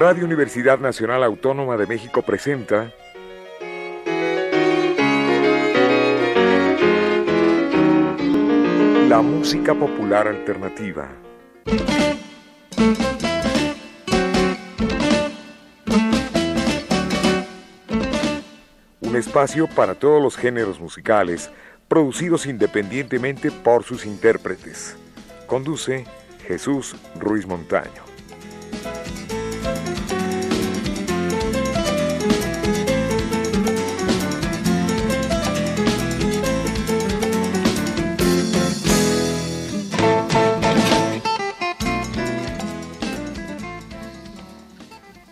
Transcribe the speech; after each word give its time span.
Radio 0.00 0.24
Universidad 0.24 0.78
Nacional 0.78 1.22
Autónoma 1.22 1.76
de 1.76 1.86
México 1.86 2.22
presenta 2.22 2.90
La 9.10 9.20
música 9.20 9.74
popular 9.74 10.26
alternativa. 10.26 11.06
Un 19.02 19.16
espacio 19.16 19.66
para 19.66 19.94
todos 19.94 20.22
los 20.22 20.34
géneros 20.34 20.80
musicales, 20.80 21.50
producidos 21.88 22.46
independientemente 22.46 23.50
por 23.50 23.84
sus 23.84 24.06
intérpretes. 24.06 24.96
Conduce 25.46 26.06
Jesús 26.48 26.96
Ruiz 27.16 27.46
Montaño. 27.46 28.09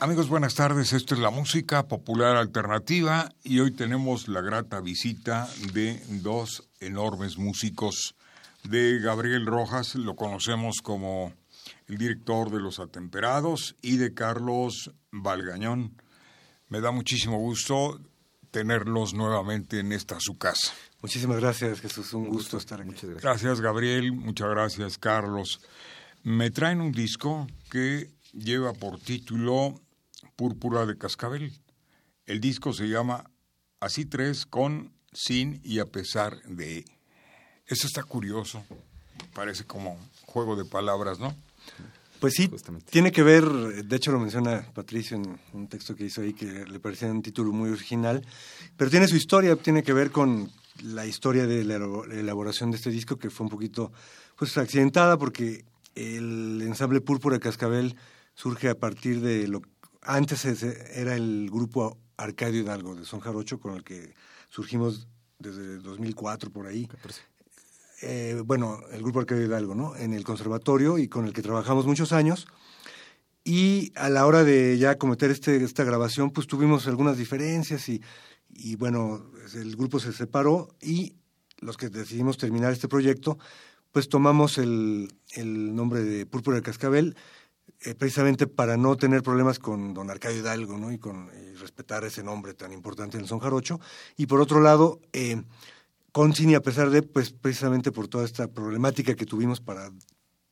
Amigos, 0.08 0.30
buenas 0.30 0.54
tardes. 0.54 0.94
Esto 0.94 1.14
es 1.14 1.20
la 1.20 1.28
música 1.28 1.86
popular 1.86 2.36
alternativa 2.36 3.30
y 3.44 3.60
hoy 3.60 3.72
tenemos 3.72 4.26
la 4.26 4.40
grata 4.40 4.80
visita 4.80 5.46
de 5.74 6.02
dos 6.22 6.66
enormes 6.80 7.36
músicos. 7.36 8.14
De 8.64 9.00
Gabriel 9.00 9.44
Rojas, 9.44 9.96
lo 9.96 10.16
conocemos 10.16 10.76
como 10.82 11.34
el 11.88 11.98
director 11.98 12.50
de 12.50 12.58
Los 12.58 12.80
Atemperados, 12.80 13.76
y 13.82 13.98
de 13.98 14.14
Carlos 14.14 14.92
Valgañón. 15.10 16.00
Me 16.70 16.80
da 16.80 16.90
muchísimo 16.90 17.36
gusto 17.36 18.00
tenerlos 18.50 19.12
nuevamente 19.12 19.78
en 19.80 19.92
esta 19.92 20.16
su 20.20 20.38
casa. 20.38 20.72
Muchísimas 21.02 21.38
gracias, 21.38 21.82
Jesús. 21.82 22.14
Un 22.14 22.30
gusto 22.30 22.56
estar 22.56 22.80
aquí. 22.80 22.88
Muchas 22.88 23.10
gracias. 23.10 23.22
gracias, 23.24 23.60
Gabriel. 23.60 24.12
Muchas 24.12 24.48
gracias, 24.48 24.96
Carlos. 24.96 25.60
Me 26.22 26.50
traen 26.50 26.80
un 26.80 26.92
disco 26.92 27.46
que 27.70 28.08
lleva 28.32 28.72
por 28.72 28.98
título 28.98 29.82
Púrpura 30.38 30.86
de 30.86 30.96
Cascabel. 30.96 31.52
El 32.24 32.40
disco 32.40 32.72
se 32.72 32.86
llama 32.88 33.28
Así 33.80 34.04
tres 34.04 34.46
con, 34.46 34.92
sin 35.12 35.60
y 35.64 35.80
a 35.80 35.86
pesar 35.86 36.40
de. 36.44 36.84
Eso 37.66 37.88
está 37.88 38.04
curioso. 38.04 38.64
Parece 39.34 39.64
como 39.64 39.98
juego 40.26 40.54
de 40.54 40.64
palabras, 40.64 41.18
¿no? 41.18 41.34
Pues 42.20 42.34
sí, 42.34 42.48
tiene 42.88 43.10
que 43.10 43.24
ver, 43.24 43.44
de 43.44 43.96
hecho 43.96 44.12
lo 44.12 44.20
menciona 44.20 44.64
Patricio 44.74 45.16
en 45.16 45.40
un 45.52 45.68
texto 45.68 45.96
que 45.96 46.04
hizo 46.04 46.22
ahí 46.22 46.32
que 46.34 46.64
le 46.66 46.78
parecía 46.78 47.10
un 47.10 47.22
título 47.22 47.52
muy 47.52 47.70
original, 47.70 48.24
pero 48.76 48.90
tiene 48.90 49.08
su 49.08 49.16
historia, 49.16 49.56
tiene 49.56 49.82
que 49.82 49.92
ver 49.92 50.12
con 50.12 50.50
la 50.82 51.06
historia 51.06 51.46
de 51.46 51.64
la 51.64 51.76
elaboración 52.12 52.70
de 52.70 52.76
este 52.76 52.90
disco 52.90 53.16
que 53.16 53.30
fue 53.30 53.44
un 53.44 53.50
poquito 53.50 53.92
pues 54.36 54.56
accidentada 54.56 55.16
porque 55.16 55.64
el 55.94 56.60
ensamble 56.62 57.00
Púrpura 57.00 57.36
de 57.36 57.40
Cascabel 57.40 57.96
surge 58.34 58.68
a 58.68 58.76
partir 58.76 59.20
de 59.20 59.46
lo 59.46 59.62
antes 60.02 60.44
era 60.44 61.14
el 61.14 61.48
grupo 61.50 61.98
Arcadio 62.16 62.62
Hidalgo 62.62 62.94
de 62.94 63.04
Son 63.04 63.20
Jarocho 63.20 63.60
con 63.60 63.74
el 63.74 63.84
que 63.84 64.14
surgimos 64.48 65.08
desde 65.38 65.78
2004 65.78 66.50
por 66.50 66.66
ahí. 66.66 66.88
Eh, 68.02 68.40
bueno, 68.44 68.80
el 68.92 69.02
grupo 69.02 69.20
Arcadio 69.20 69.46
Hidalgo, 69.46 69.74
¿no? 69.74 69.96
En 69.96 70.14
el 70.14 70.24
conservatorio 70.24 70.98
y 70.98 71.08
con 71.08 71.26
el 71.26 71.32
que 71.32 71.42
trabajamos 71.42 71.86
muchos 71.86 72.12
años. 72.12 72.46
Y 73.44 73.92
a 73.96 74.10
la 74.10 74.26
hora 74.26 74.44
de 74.44 74.76
ya 74.78 74.98
cometer 74.98 75.30
este, 75.30 75.56
esta 75.64 75.84
grabación, 75.84 76.30
pues 76.30 76.46
tuvimos 76.46 76.86
algunas 76.86 77.16
diferencias 77.16 77.88
y, 77.88 78.02
y 78.50 78.76
bueno, 78.76 79.30
el 79.54 79.76
grupo 79.76 80.00
se 80.00 80.12
separó 80.12 80.74
y 80.82 81.16
los 81.60 81.76
que 81.76 81.88
decidimos 81.88 82.36
terminar 82.36 82.72
este 82.72 82.88
proyecto, 82.88 83.38
pues 83.92 84.08
tomamos 84.08 84.58
el, 84.58 85.12
el 85.34 85.74
nombre 85.74 86.02
de 86.02 86.26
Púrpura 86.26 86.56
de 86.56 86.62
Cascabel 86.62 87.16
eh, 87.84 87.94
precisamente 87.94 88.46
para 88.46 88.76
no 88.76 88.96
tener 88.96 89.22
problemas 89.22 89.58
con 89.58 89.94
don 89.94 90.10
Arcadio 90.10 90.38
Hidalgo 90.38 90.76
¿no? 90.78 90.90
y, 90.92 90.98
con, 90.98 91.30
respetar 91.58 92.04
ese 92.04 92.22
nombre 92.22 92.54
tan 92.54 92.72
importante 92.72 93.16
en 93.16 93.22
el 93.22 93.28
son 93.28 93.38
jarocho. 93.38 93.80
Y 94.16 94.26
por 94.26 94.40
otro 94.40 94.60
lado, 94.60 95.00
eh, 95.12 95.42
con 96.12 96.34
Cini, 96.34 96.54
a 96.54 96.60
pesar 96.60 96.90
de, 96.90 97.02
pues 97.02 97.30
precisamente 97.30 97.92
por 97.92 98.08
toda 98.08 98.24
esta 98.24 98.48
problemática 98.48 99.14
que 99.14 99.26
tuvimos 99.26 99.60
para 99.60 99.90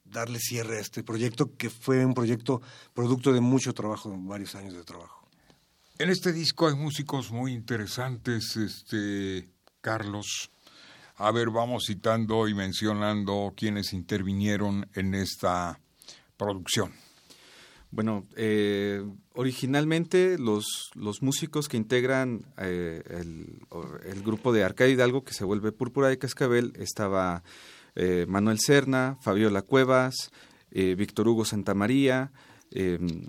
darle 0.04 0.38
cierre 0.38 0.78
a 0.78 0.81
este 0.81 1.03
proyecto, 1.03 1.56
que 1.56 1.70
fue 1.70 2.04
un 2.04 2.15
proyecto 2.15 2.62
producto 2.94 3.32
de 3.32 3.41
mucho 3.41 3.72
trabajo, 3.75 4.15
varios 4.16 4.54
años 4.54 4.75
de 4.75 4.84
trabajo. 4.84 5.28
En 5.98 6.10
este 6.10 6.32
disco 6.32 6.69
hay 6.69 6.75
músicos 6.75 7.32
muy 7.32 7.53
interesantes, 7.53 8.56
este 8.56 9.48
Carlos. 9.81 10.50
A 11.16 11.31
ver, 11.31 11.50
vamos 11.50 11.84
citando 11.86 12.47
y 12.47 12.54
mencionando 12.54 13.54
quienes 13.56 13.94
intervinieron 13.94 14.88
en 14.94 15.15
esta 15.15 15.81
producción. 16.36 16.92
Bueno, 17.91 18.26
eh, 18.36 19.04
originalmente 19.34 20.38
los, 20.38 20.91
los 20.94 21.22
músicos 21.22 21.69
que 21.69 21.76
integran 21.76 22.44
eh, 22.58 23.02
el, 23.08 24.22
grupo 24.22 24.52
de 24.52 24.64
Arcadio 24.64 24.94
Hidalgo, 24.94 25.24
que 25.24 25.32
se 25.32 25.44
vuelve 25.44 25.72
Púrpura 25.72 26.08
de 26.08 26.19
Cascabel, 26.19 26.72
estaba 26.78 27.42
eh, 27.94 28.26
Manuel 28.28 28.58
Serna, 28.58 29.16
Fabiola 29.22 29.62
Cuevas, 29.62 30.30
Víctor 30.70 31.28
Hugo 31.28 31.47
Santamaría, 31.47 32.32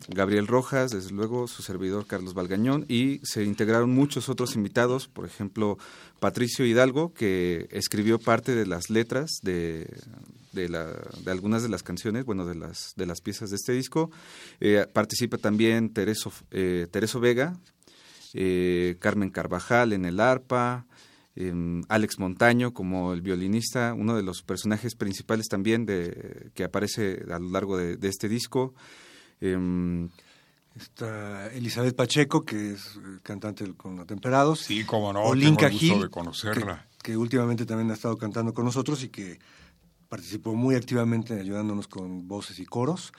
Gabriel 0.10 0.48
Rojas, 0.48 0.92
desde 0.92 1.12
luego 1.12 1.48
su 1.48 1.64
servidor 1.64 2.06
Carlos 2.06 2.34
Valgañón, 2.34 2.86
y 2.90 3.22
se 3.24 3.44
integraron 3.44 3.92
muchos 3.92 4.28
otros 4.30 4.56
invitados, 4.56 5.08
por 5.08 5.26
ejemplo, 5.26 5.78
Patricio 6.20 6.66
Hidalgo, 6.66 7.14
que 7.14 7.68
escribió 7.72 8.20
parte 8.20 8.56
de 8.56 8.66
las 8.66 8.90
letras 8.90 9.40
de, 9.44 9.88
de, 10.58 10.70
la, 10.70 10.88
algunas 11.28 11.64
de 11.64 11.70
las 11.70 11.84
canciones, 11.84 12.26
bueno, 12.26 12.46
de 12.46 12.56
las, 12.56 12.94
de 12.96 13.06
las 13.06 13.22
piezas 13.22 13.50
de 13.50 13.56
este 13.56 13.74
disco. 13.74 14.12
Eh, 14.60 14.86
participa 14.92 15.38
también 15.38 15.94
Tereso, 15.94 16.32
eh, 16.52 16.88
Tereso 16.92 17.20
Vega, 17.20 17.58
eh, 18.34 18.98
Carmen 19.00 19.30
Carvajal 19.30 19.94
en 19.94 20.06
el 20.06 20.20
arpa, 20.20 20.86
em, 21.36 21.84
Alex 21.88 22.20
Montaño 22.20 22.74
como 22.74 23.14
el 23.14 23.22
violinista, 23.22 23.94
uno 23.94 24.16
de 24.16 24.24
los 24.24 24.42
personajes 24.42 24.96
principales 24.96 25.48
también 25.48 25.86
de, 25.86 26.50
que 26.54 26.64
aparece 26.64 27.24
a 27.32 27.40
lo 27.40 27.50
largo 27.50 27.78
de, 27.78 27.98
este 28.08 28.28
disco. 28.28 28.74
Em, 29.42 30.10
Está 30.80 31.52
Elizabeth 31.54 31.96
Pacheco, 31.96 32.46
que 32.46 32.74
es 32.74 33.00
cantante 33.24 33.74
con 33.74 34.00
Atemperados. 34.00 34.60
Sí, 34.60 34.84
como 34.84 35.12
no, 35.12 35.32
tengo 35.32 35.66
el 35.66 35.72
gusto 35.72 36.04
de 36.04 36.10
conocerla. 36.10 36.88
que, 37.02 37.18
últimamente 37.18 37.66
también 37.66 37.90
ha 37.90 37.96
estado 37.96 38.18
cantando 38.18 38.54
con 38.54 38.66
nosotros 38.66 39.04
y 39.04 39.10
que 39.10 39.40
participó 40.08 40.54
muy 40.54 40.76
activamente 40.76 41.40
ayudándonos 41.40 41.88
con 41.88 42.28
voces 42.28 42.60
y 42.60 42.66
coros. 42.66 43.12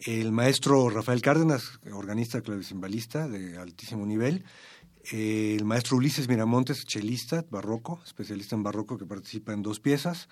El 0.00 0.32
maestro 0.32 0.88
Rafael 0.88 1.20
Cárdenas, 1.20 1.78
organista 1.92 2.40
clavicimbalista 2.40 3.28
de 3.28 3.58
altísimo 3.58 4.06
nivel. 4.06 4.44
El 5.10 5.64
maestro 5.64 5.98
Ulises 5.98 6.28
Miramontes, 6.28 6.84
chelista, 6.86 7.44
barroco, 7.50 8.00
especialista 8.04 8.56
en 8.56 8.62
barroco 8.62 8.96
que 8.96 9.04
participa 9.06 9.52
en 9.52 9.62
dos 9.62 9.80
piezas. 9.80 10.28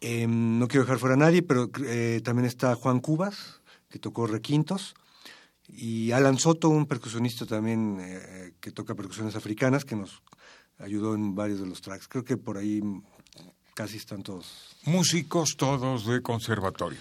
Em, 0.00 0.58
no 0.58 0.66
quiero 0.66 0.84
dejar 0.84 0.98
fuera 0.98 1.14
a 1.14 1.18
nadie, 1.18 1.42
pero 1.42 1.70
eh, 1.84 2.20
también 2.22 2.46
está 2.46 2.74
Juan 2.74 3.00
Cubas, 3.00 3.60
que 3.88 3.98
tocó 3.98 4.26
requintos. 4.26 4.94
Y 5.68 6.12
Alan 6.12 6.38
Soto, 6.38 6.68
un 6.68 6.86
percusionista 6.86 7.44
también 7.44 7.98
eh, 8.00 8.54
que 8.60 8.70
toca 8.70 8.94
percusiones 8.94 9.36
africanas, 9.36 9.84
que 9.84 9.96
nos 9.96 10.22
ayudó 10.78 11.14
en 11.14 11.34
varios 11.34 11.60
de 11.60 11.66
los 11.66 11.82
tracks. 11.82 12.08
Creo 12.08 12.24
que 12.24 12.36
por 12.36 12.56
ahí 12.56 12.80
casi 13.74 13.96
están 13.96 14.22
todos. 14.22 14.76
Músicos 14.84 15.56
todos 15.56 16.06
de 16.06 16.22
conservatorio. 16.22 17.00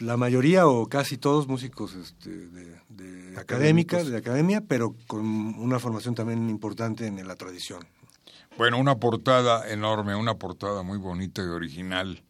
La 0.00 0.16
mayoría 0.16 0.66
o 0.66 0.86
casi 0.88 1.18
todos 1.18 1.46
músicos 1.46 1.94
este, 1.94 2.30
de, 2.30 3.38
académica, 3.38 4.02
de 4.02 4.16
academia, 4.16 4.62
pero 4.62 4.96
con 5.06 5.24
una 5.24 5.78
formación 5.78 6.14
también 6.14 6.48
importante 6.48 7.06
en 7.06 7.26
la 7.28 7.36
tradición. 7.36 7.86
Bueno, 8.56 8.78
una 8.78 8.96
portada 8.96 9.70
enorme, 9.70 10.14
una 10.14 10.34
portada 10.34 10.82
muy 10.82 10.98
bonita 10.98 11.42
y 11.42 11.46
original. 11.46 12.22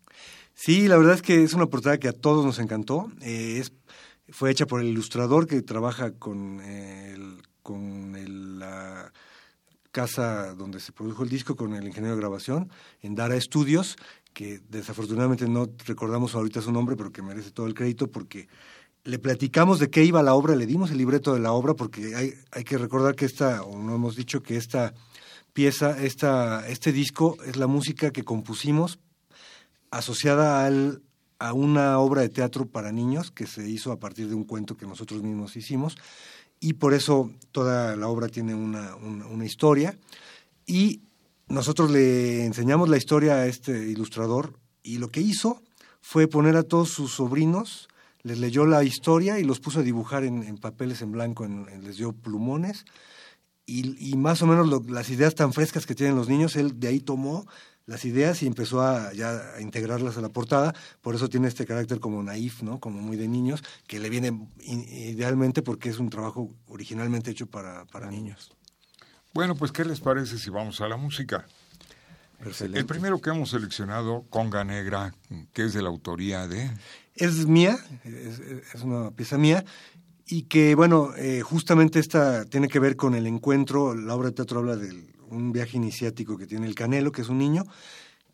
Sí, 0.55 0.89
la 0.89 0.97
verdad 0.99 1.15
es 1.15 1.23
que 1.23 1.43
es 1.43 1.55
una 1.55 1.67
portada 1.67 1.99
que 1.99 2.09
a 2.09 2.13
todos 2.13 2.45
nos 2.45 2.59
encantó. 2.59 3.11
Eh, 3.23 3.59
es, 3.59 3.73
fue 4.31 4.51
hecha 4.51 4.67
por 4.67 4.81
el 4.81 4.89
ilustrador 4.89 5.47
que 5.47 5.63
trabaja 5.63 6.13
con, 6.13 6.61
el, 6.61 7.43
con 7.63 8.59
la 8.59 9.13
casa 9.91 10.55
donde 10.55 10.81
se 10.81 10.93
produjo 10.93 11.23
el 11.23 11.29
disco 11.29 11.57
con 11.57 11.75
el 11.75 11.87
ingeniero 11.87 12.15
de 12.15 12.21
grabación, 12.21 12.71
en 13.03 13.15
Dara 13.15 13.41
Studios, 13.41 13.97
que 14.33 14.61
desafortunadamente 14.69 15.49
no 15.49 15.69
recordamos 15.87 16.35
ahorita 16.35 16.63
su 16.63 16.73
nombre, 16.73 16.97
pero 16.97 17.13
que 17.13 17.23
merece 17.23 17.51
todo 17.51 17.67
el 17.67 17.75
crédito 17.75 18.11
porque 18.11 18.49
le 19.05 19.19
platicamos 19.19 19.79
de 19.79 19.91
qué 19.91 20.05
iba 20.05 20.23
la 20.23 20.35
obra, 20.35 20.55
le 20.55 20.67
dimos 20.67 20.91
el 20.91 20.99
libreto 20.99 21.35
de 21.35 21.41
la 21.41 21.53
obra, 21.53 21.75
porque 21.75 22.15
hay, 22.15 22.35
hay 22.53 22.65
que 22.65 22.79
recordar 22.79 23.17
que 23.17 23.25
esta, 23.25 23.63
o 23.63 23.79
no 23.79 23.95
hemos 23.95 24.15
dicho 24.15 24.43
que 24.43 24.57
esta 24.57 24.95
pieza, 25.53 26.01
esta, 26.03 26.69
este 26.69 26.93
disco 26.93 27.37
es 27.45 27.57
la 27.57 27.67
música 27.67 28.13
que 28.13 28.25
compusimos 28.25 29.01
asociada 29.91 30.65
al 30.65 31.03
a 31.41 31.55
una 31.55 31.99
obra 31.99 32.21
de 32.21 32.29
teatro 32.29 32.67
para 32.67 32.93
niños 32.93 33.33
que 33.33 33.47
se 33.47 33.69
hizo 33.69 33.91
a 33.91 33.99
partir 33.99 34.29
de 34.29 34.35
un 34.35 34.45
cuento 34.45 34.77
que 34.77 34.87
nosotros 34.87 35.23
mismos 35.23 35.57
hicimos 35.57 35.97
y 36.61 36.75
por 36.75 36.93
eso 36.93 37.31
toda 37.51 37.97
la 37.97 38.07
obra 38.09 38.29
tiene 38.29 38.55
una, 38.55 38.95
una, 38.95 39.47
historia. 39.47 39.99
Y 40.67 41.01
nosotros 41.49 41.91
le 41.91 42.45
enseñamos 42.45 42.91
la 42.91 42.99
historia 42.99 43.37
a 43.37 43.47
este 43.47 43.89
ilustrador 43.89 44.53
y 44.83 44.99
lo 44.99 45.09
que 45.09 45.23
hizo 45.23 45.63
fue 46.03 46.29
poner 46.29 46.57
a 46.57 46.63
todos 46.63 46.91
sus 46.91 47.13
sobrinos, 47.13 47.89
les 48.23 48.39
leyó 48.39 48.67
la 48.67 48.85
historia 48.85 49.39
y 49.39 49.45
los 49.45 49.61
puso 49.61 49.81
a 49.81 49.83
dibujar 49.83 50.25
en, 50.25 50.59
papeles 50.59 51.01
en 51.01 51.13
blanco, 51.13 51.47
les 51.83 51.97
dio 51.97 52.13
plumones. 52.13 52.85
Y, 53.65 54.17
más 54.17 54.43
o 54.43 54.47
menos 54.47 54.69
las 54.91 55.11
ideas 55.11 55.37
tan 55.37 55.53
frescas 55.53 55.87
que 55.87 55.95
tienen 55.95 56.17
los 56.17 56.29
niños, 56.29 56.57
él 56.57 56.81
de 56.81 56.89
ahí 56.89 57.01
tomó 57.01 57.47
las 57.91 58.05
ideas 58.05 58.41
y 58.45 58.47
empezó 58.47 58.83
a, 58.83 59.13
ya 59.13 59.55
a 59.57 59.61
integrarlas 59.61 60.17
a 60.17 60.21
la 60.21 60.29
portada, 60.29 60.73
por 61.01 61.17
eso 61.17 61.29
tiene 61.29 61.49
este 61.49 61.67
carácter 61.67 61.99
como 61.99 62.23
naif, 62.23 62.63
¿no? 62.63 62.79
como 62.79 63.01
muy 63.01 63.17
de 63.17 63.27
niños, 63.27 63.65
que 63.89 63.99
le 63.99 64.09
viene 64.09 64.49
idealmente 64.61 65.61
porque 65.61 65.89
es 65.89 65.99
un 65.99 66.09
trabajo 66.09 66.55
originalmente 66.69 67.33
hecho 67.33 67.47
para, 67.47 67.85
para 67.87 68.09
niños. 68.09 68.53
Bueno, 69.35 69.57
pues 69.57 69.73
¿qué 69.73 69.85
les 69.85 69.99
parece 69.99 70.39
si 70.39 70.51
vamos 70.51 70.81
a 70.81 70.87
la 70.87 70.97
música? 70.97 71.49
El 72.61 72.87
primero 72.87 73.21
que 73.21 73.31
hemos 73.31 73.51
seleccionado, 73.51 74.25
Conga 74.31 74.63
Negra, 74.63 75.13
que 75.53 75.65
es 75.65 75.75
de 75.75 75.83
la 75.83 75.89
autoría 75.89 76.47
de... 76.47 76.71
Es 77.17 77.45
mía, 77.47 77.77
es 78.05 78.83
una 78.83 79.11
pieza 79.11 79.37
mía, 79.37 79.65
y 80.27 80.43
que, 80.43 80.77
bueno, 80.77 81.11
eh, 81.17 81.41
justamente 81.41 81.99
esta 81.99 82.45
tiene 82.45 82.69
que 82.69 82.79
ver 82.79 82.95
con 82.95 83.17
el 83.17 83.27
encuentro, 83.27 83.97
la 83.97 84.15
obra 84.15 84.29
de 84.29 84.37
teatro 84.37 84.61
habla 84.61 84.77
de 84.77 85.11
un 85.31 85.53
viaje 85.53 85.77
iniciático 85.77 86.37
que 86.37 86.47
tiene 86.47 86.67
el 86.67 86.75
Canelo, 86.75 87.13
que 87.13 87.23
es 87.23 87.29
un 87.29 87.39
niño, 87.39 87.65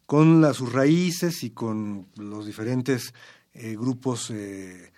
con 0.06 0.40
las, 0.40 0.56
sus 0.56 0.72
raíces 0.72 1.43
y 1.43 1.50
con 1.50 2.08
los 2.16 2.46
diferentes 2.46 3.12
eh, 3.54 3.76
grupos 3.76 4.31
eh, 4.31 4.90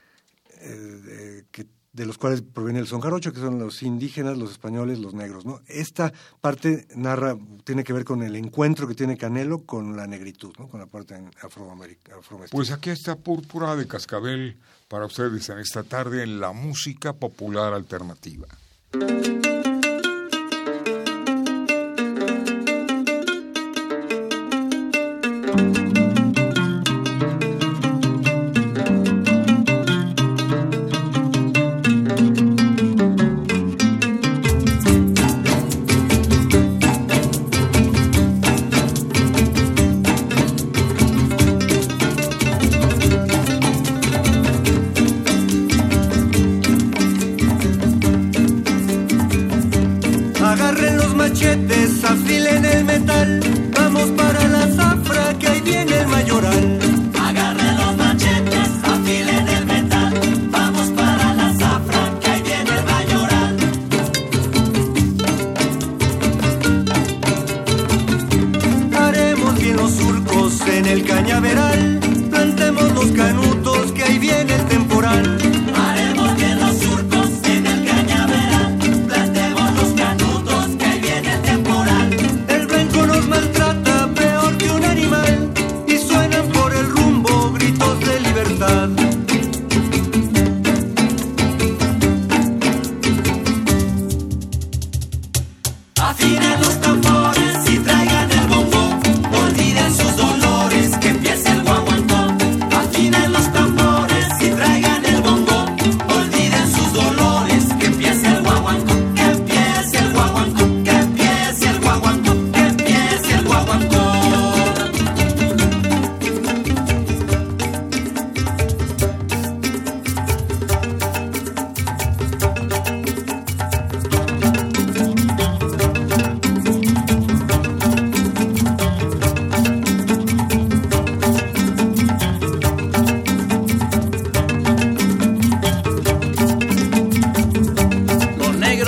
que 1.51 1.67
de 1.99 2.07
los 2.07 2.17
cuales 2.17 2.43
proviene 2.43 2.79
el 2.79 2.87
son 2.87 3.01
jarocho, 3.01 3.33
que 3.33 3.41
son 3.41 3.59
los 3.59 3.83
indígenas, 3.83 4.39
los 4.39 4.53
españoles, 4.53 4.99
los 4.99 5.15
negros. 5.15 5.45
¿no? 5.45 5.61
Esta 5.67 6.13
parte 6.41 6.87
narra, 6.95 7.37
tiene 7.65 7.85
que 7.85 7.93
ver 7.93 8.05
con 8.05 8.23
el 8.23 8.37
encuentro 8.37 8.87
que 8.87 8.95
tiene 8.95 9.17
Canelo 9.17 9.65
con 9.65 9.97
la 9.97 10.07
negritud, 10.07 10.55
¿no? 10.59 10.69
con 10.69 10.81
la 10.81 10.87
parte 10.87 11.21
afroamericana. 11.43 12.19
pues 12.51 12.71
aquí 12.71 12.91
está 12.91 13.17
Púrpura 13.17 13.75
de 13.77 13.87
Cascabel 13.87 14.59
para 14.87 15.07
ustedes 15.07 15.49
en 15.49 15.59
esta 15.59 15.83
tarde 15.83 16.23
en 16.23 16.41
la 16.41 16.53
música 16.53 17.13
popular 17.13 17.75
alternativa. 17.75 18.47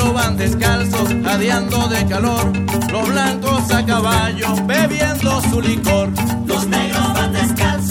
negros 0.01 0.15
van 0.15 0.37
descalzos, 0.37 1.09
jadeando 1.25 1.89
de 1.89 2.07
calor, 2.07 2.53
los 2.91 3.09
blancos 3.09 3.71
a 3.71 3.85
caballo 3.85 4.55
bebiendo 4.67 5.41
su 5.43 5.61
licor. 5.61 6.09
Los 6.47 6.67
negros 6.67 7.15
van 7.15 7.33
descalzos 7.33 7.90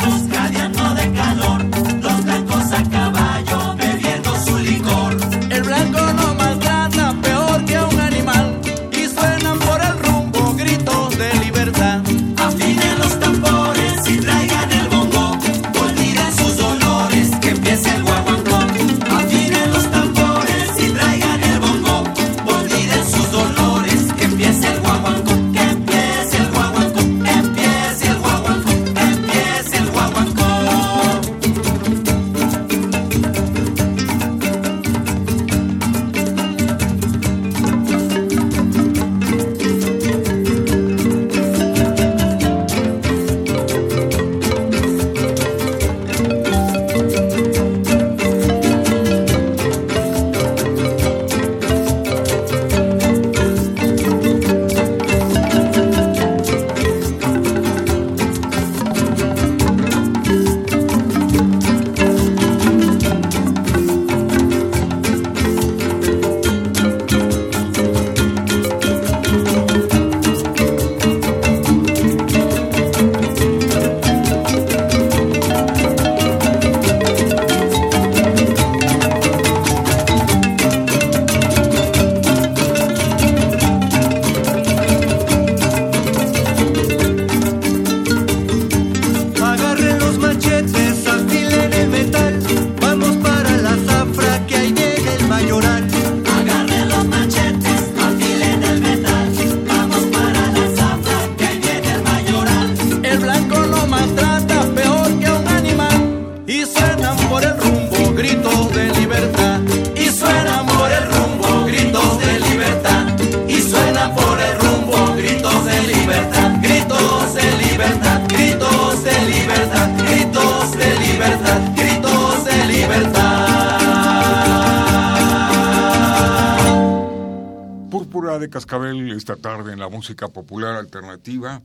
Cascabel 128.50 129.12
esta 129.12 129.36
tarde 129.36 129.74
en 129.74 129.80
la 129.80 129.90
música 129.90 130.28
popular 130.28 130.76
alternativa. 130.76 131.62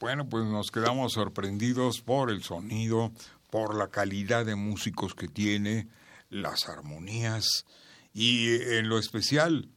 Bueno, 0.00 0.28
pues 0.28 0.44
nos 0.44 0.70
quedamos 0.70 1.12
sorprendidos 1.12 2.00
por 2.00 2.30
el 2.30 2.42
sonido, 2.42 3.12
por 3.50 3.76
la 3.76 3.88
calidad 3.88 4.44
de 4.44 4.56
músicos 4.56 5.14
que 5.14 5.28
tiene, 5.28 5.88
las 6.28 6.68
armonías 6.68 7.64
y 8.12 8.54
en 8.54 8.88
lo 8.88 8.98
especial, 8.98 9.68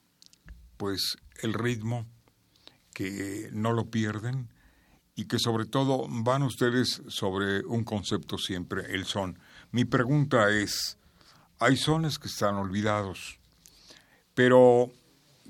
pues 0.77 1.17
el 1.41 1.53
ritmo, 1.53 2.05
que 2.93 3.49
no 3.53 3.71
lo 3.71 3.85
pierden 3.85 4.49
y 5.15 5.25
que 5.25 5.39
sobre 5.39 5.65
todo 5.65 6.07
van 6.09 6.43
ustedes 6.43 7.01
sobre 7.07 7.65
un 7.65 7.83
concepto 7.83 8.37
siempre, 8.37 8.95
el 8.95 9.05
son. 9.05 9.39
Mi 9.71 9.85
pregunta 9.85 10.49
es, 10.49 10.97
hay 11.59 11.77
sones 11.77 12.17
que 12.17 12.27
están 12.27 12.55
olvidados, 12.55 13.39
pero 14.33 14.91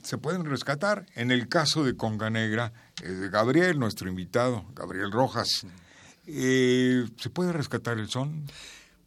se 0.03 0.18
pueden 0.18 0.46
rescatar. 0.46 1.06
En 1.15 1.32
el 1.32 1.48
caso 1.48 1.84
de 1.84 1.96
Conga 1.96 2.29
Negra, 2.29 2.74
de 3.01 3.29
Gabriel, 3.29 3.79
nuestro 3.79 4.10
invitado, 4.10 4.65
Gabriel 4.75 5.12
Rojas, 5.12 5.65
eh, 6.27 7.06
¿se 7.18 7.29
puede 7.29 7.53
rescatar 7.53 7.98
el 7.98 8.10
son? 8.10 8.46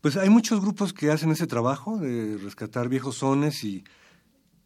Pues 0.01 0.17
hay 0.17 0.31
muchos 0.31 0.61
grupos 0.61 0.93
que 0.93 1.11
hacen 1.11 1.31
ese 1.31 1.47
trabajo 1.47 1.99
de 1.99 2.37
rescatar 2.43 2.89
viejos 2.89 3.19
sones 3.19 3.63
y, 3.63 3.85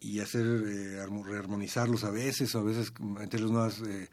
y 0.00 0.20
hacer 0.20 0.46
eh, 0.46 1.06
rearmonizarlos 1.24 2.04
a 2.04 2.10
veces, 2.10 2.54
o 2.54 2.60
a 2.60 2.62
veces 2.62 2.92
meterlos 3.00 3.50
nuevas, 3.50 3.82
eh, 3.86 4.08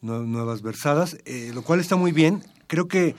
nuevas 0.00 0.62
versadas, 0.62 1.16
eh, 1.24 1.50
lo 1.54 1.62
cual 1.62 1.80
está 1.80 1.96
muy 1.96 2.12
bien. 2.12 2.44
Creo 2.66 2.88
que 2.88 3.16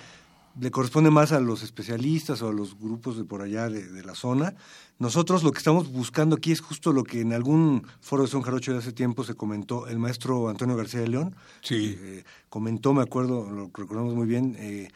le 0.59 0.71
corresponde 0.71 1.11
más 1.11 1.31
a 1.31 1.39
los 1.39 1.63
especialistas 1.63 2.41
o 2.41 2.49
a 2.49 2.53
los 2.53 2.77
grupos 2.77 3.17
de 3.17 3.23
por 3.23 3.41
allá 3.41 3.69
de, 3.69 4.03
la 4.03 4.15
zona. 4.15 4.55
Nosotros 4.99 5.43
lo 5.43 5.51
que 5.51 5.59
estamos 5.59 5.91
buscando 5.91 6.35
aquí 6.35 6.51
es 6.51 6.61
justo 6.61 6.93
lo 6.93 7.03
que 7.03 7.21
en 7.21 7.33
algún 7.33 7.85
foro 8.01 8.23
de 8.23 8.29
Son 8.29 8.41
Jarocho 8.41 8.73
de 8.73 8.79
hace 8.79 8.91
tiempo 8.91 9.23
se 9.23 9.35
comentó 9.35 9.87
el 9.87 9.99
maestro 9.99 10.49
Antonio 10.49 10.75
García 10.75 11.01
de 11.01 11.07
León. 11.07 11.35
Sí. 11.61 11.97
Eh, 11.99 12.23
comentó, 12.49 12.93
me 12.93 13.01
acuerdo, 13.01 13.49
lo 13.49 13.71
recordamos 13.73 14.13
muy 14.13 14.27
bien, 14.27 14.55
eh, 14.59 14.89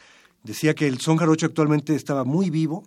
decía 0.44 0.74
que 0.74 0.88
el 0.88 1.00
Son 1.00 1.18
Jarocho 1.18 1.46
actualmente 1.46 1.96
estaba 1.96 2.24
muy 2.24 2.50
vivo, 2.50 2.84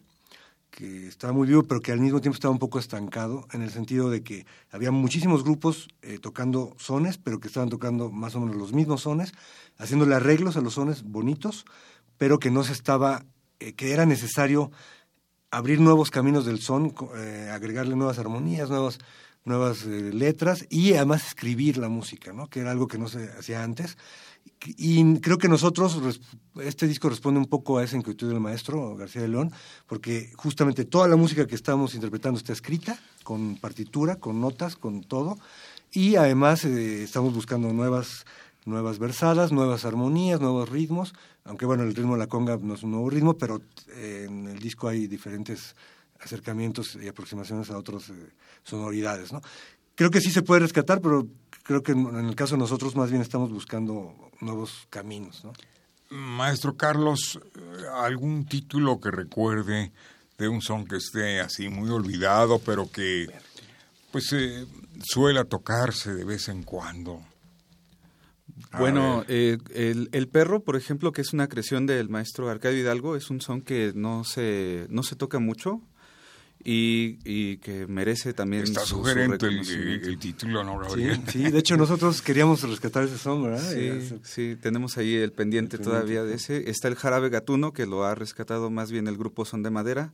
que 0.71 1.09
estaba 1.09 1.33
muy 1.33 1.49
vivo, 1.49 1.65
pero 1.65 1.81
que 1.81 1.93
al 1.93 2.01
mismo 2.01 2.21
tiempo 2.21 2.37
estaba 2.37 2.53
un 2.53 2.59
poco 2.59 2.79
estancado, 2.79 3.47
en 3.53 3.63
el 3.63 3.71
sentido 3.71 4.11
de 4.11 4.23
que 4.23 4.47
había 4.71 4.91
muchísimos 4.91 5.43
grupos 5.43 5.89
eh, 6.03 6.19
tocando 6.21 6.77
sones, 6.79 7.19
pero 7.19 7.41
que 7.41 7.49
estaban 7.49 7.69
tocando 7.69 8.11
más 8.11 8.37
o 8.37 8.41
menos 8.41 8.57
los 8.57 8.73
mismos 8.73 9.03
sones, 9.03 9.33
haciéndole 9.79 10.15
arreglos 10.15 10.57
a 10.57 10.61
los 10.61 10.75
sones 10.75 11.03
bonitos, 11.03 11.65
pero 12.19 12.39
que 12.39 12.51
no 12.51 12.65
se 12.65 12.73
estaba, 12.73 13.25
eh, 13.61 13.73
que 13.73 13.93
era 13.93 14.05
necesario 14.05 14.71
abrir 15.51 15.81
nuevos 15.81 16.11
caminos 16.11 16.45
del 16.45 16.61
son, 16.61 16.95
eh, 17.17 17.49
agregarle 17.51 17.97
nuevas 17.97 18.19
armonías, 18.19 18.69
nuevas, 18.69 18.99
nuevas 19.45 19.85
eh, 19.85 20.11
letras 20.13 20.67
y 20.69 20.93
además 20.95 21.27
escribir 21.29 21.79
la 21.79 21.89
música, 21.89 22.33
¿no? 22.33 22.49
que 22.49 22.61
era 22.61 22.73
algo 22.73 22.87
que 22.87 22.99
no 22.99 23.09
se 23.09 23.31
hacía 23.39 23.63
antes. 23.63 23.97
Y 24.67 25.21
creo 25.21 25.39
que 25.39 25.49
nosotros, 25.49 26.21
este 26.61 26.89
disco 26.89 27.09
responde 27.09 27.39
un 27.39 27.47
poco 27.47 27.79
a 27.79 27.85
esa 27.85 27.97
inquietud 27.97 28.29
del 28.29 28.41
maestro 28.41 28.97
García 28.97 29.23
de 29.23 29.29
León, 29.29 29.53
porque 29.87 30.33
justamente 30.37 30.85
toda 30.85 31.07
la 31.07 31.17
música 31.17 31.47
que 31.47 31.55
estamos 31.55 31.95
interpretando 31.95 32.39
está 32.39 32.53
escrita, 32.53 32.99
con 33.23 33.57
partitura, 33.57 34.17
con 34.17 34.41
notas, 34.41 34.75
con 34.75 35.03
todo, 35.03 35.39
y 35.93 36.17
además 36.17 36.65
estamos 36.65 37.35
buscando 37.35 37.73
nuevas 37.73 38.25
nuevas 38.69 38.99
versadas, 38.99 39.53
nuevas 39.53 39.85
armonías, 39.85 40.41
nuevos 40.41 40.69
ritmos, 40.69 41.15
aunque 41.45 41.67
bueno, 41.67 41.83
el 41.83 41.95
ritmo 41.95 42.15
de 42.15 42.21
la 42.21 42.27
conga 42.27 42.57
no 42.59 42.75
es 42.75 42.83
un 42.83 42.93
nuevo 42.93 43.11
ritmo, 43.11 43.37
pero 43.37 43.61
eh, 43.89 44.27
en 44.29 44.47
el 44.47 44.59
disco 44.59 44.89
hay 44.89 45.07
diferentes 45.07 45.75
acercamientos 46.21 46.97
y 47.01 47.09
aproximaciones 47.09 47.71
a 47.71 47.79
otras 47.79 48.11
eh, 48.11 48.33
sonoridades, 48.63 49.33
¿no? 49.33 49.41
Creo 49.95 50.11
que 50.11 50.21
sí 50.21 50.31
se 50.31 50.43
puede 50.43 50.61
rescatar, 50.61 51.01
pero 51.01 51.27
creo 51.65 51.83
que 51.83 51.93
en 51.93 52.29
el 52.29 52.37
caso 52.37 52.55
de 52.55 52.61
nosotros 52.61 52.95
más 52.95 53.11
bien 53.11 53.23
estamos 53.23 53.51
buscando 53.51 54.15
nuevos 54.41 54.87
caminos, 54.91 55.45
¿no? 55.45 55.53
Maestro 56.11 56.77
Carlos, 56.77 57.39
¿algún 57.93 58.47
título 58.47 58.99
que 59.01 59.11
recuerde 59.11 59.93
de 60.39 60.49
un 60.49 60.63
son 60.63 60.87
que 60.87 60.97
esté 60.97 61.41
así 61.41 61.69
muy 61.69 61.91
olvidado, 61.91 62.61
pero 62.61 62.91
que 62.91 63.27
pues 64.11 64.33
eh, 64.33 64.67
suela 65.03 65.45
tocarse 65.45 66.15
de 66.15 66.25
vez 66.25 66.49
en 66.49 66.63
cuando? 66.63 67.21
Bueno, 68.77 69.25
eh, 69.29 69.59
el, 69.75 70.09
el, 70.13 70.29
perro, 70.29 70.61
por 70.61 70.77
ejemplo, 70.77 71.13
que 71.13 71.23
es 71.23 71.33
una 71.33 71.49
creación 71.49 71.87
del 71.87 72.09
maestro 72.09 72.51
Arcadio 72.51 72.81
Hidalgo, 72.81 73.17
es 73.17 73.31
un 73.31 73.41
son 73.41 73.63
que 73.63 73.93
no 73.95 74.25
se, 74.25 74.87
no 74.91 75.03
se 75.03 75.17
toca 75.17 75.39
mucho 75.39 75.81
y, 76.65 77.19
y 77.25 77.59
que 77.59 77.87
merece 77.87 78.33
también 78.35 78.65
Está 78.65 78.81
su, 78.81 78.97
sugerente 78.97 79.47
el, 79.47 80.19
título, 80.19 80.65
¿no, 80.65 80.79
Gabriel? 80.79 81.23
Sí, 81.27 81.45
sí, 81.45 81.50
de 81.50 81.59
hecho 81.59 81.77
nosotros 81.77 82.21
queríamos 82.21 82.62
rescatar 82.62 83.05
ese 83.05 83.19
son, 83.19 83.45
¿verdad? 83.45 83.73
Sí, 83.73 84.19
sí, 84.25 84.57
tenemos 84.61 84.99
ahí 84.99 85.15
el 85.15 85.33
pendiente, 85.33 85.79
todavía 85.79 86.25
de 86.25 86.35
ese. 86.35 86.69
Está 86.69 86.88
el 86.88 86.97
jarabe 86.97 87.29
gatuno, 87.29 87.73
que 87.73 87.87
lo 87.87 88.05
ha 88.05 88.15
rescatado 88.15 88.71
más 88.71 88.91
bien 88.91 89.07
el 89.07 89.17
grupo 89.17 89.45
Son 89.45 89.62
de 89.62 89.71
Madera. 89.71 90.12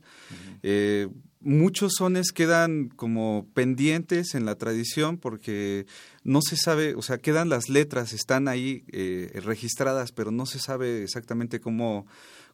eh, 0.61 1.07
muchos 1.45 1.93
sones 1.97 2.31
quedan 2.31 2.89
como 2.89 3.47
pendientes 3.53 4.33
en 4.33 4.45
la 4.45 4.55
tradición 4.55 5.17
porque 5.17 5.85
no 6.23 6.41
se 6.41 6.57
sabe, 6.57 6.95
o 6.95 7.03
sea, 7.03 7.19
quedan 7.19 7.49
las 7.49 7.69
letras, 7.69 8.13
están 8.13 8.47
ahí 8.47 8.83
eh, 8.91 9.31
registradas, 9.43 10.11
pero 10.11 10.31
no 10.31 10.47
se 10.47 10.57
sabe 10.57 11.03
exactamente 11.03 11.59
cómo, 11.59 12.07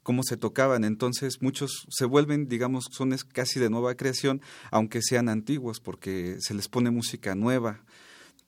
cómo 0.03 0.23
se 0.23 0.37
tocaban. 0.37 0.83
Entonces 0.83 1.41
muchos 1.41 1.85
se 1.89 2.05
vuelven, 2.05 2.47
digamos, 2.47 2.85
sones 2.91 3.23
casi 3.23 3.59
de 3.59 3.69
nueva 3.69 3.95
creación, 3.95 4.41
aunque 4.71 5.01
sean 5.01 5.29
antiguos, 5.29 5.79
porque 5.79 6.37
se 6.39 6.53
les 6.53 6.67
pone 6.67 6.91
música 6.91 7.35
nueva. 7.35 7.81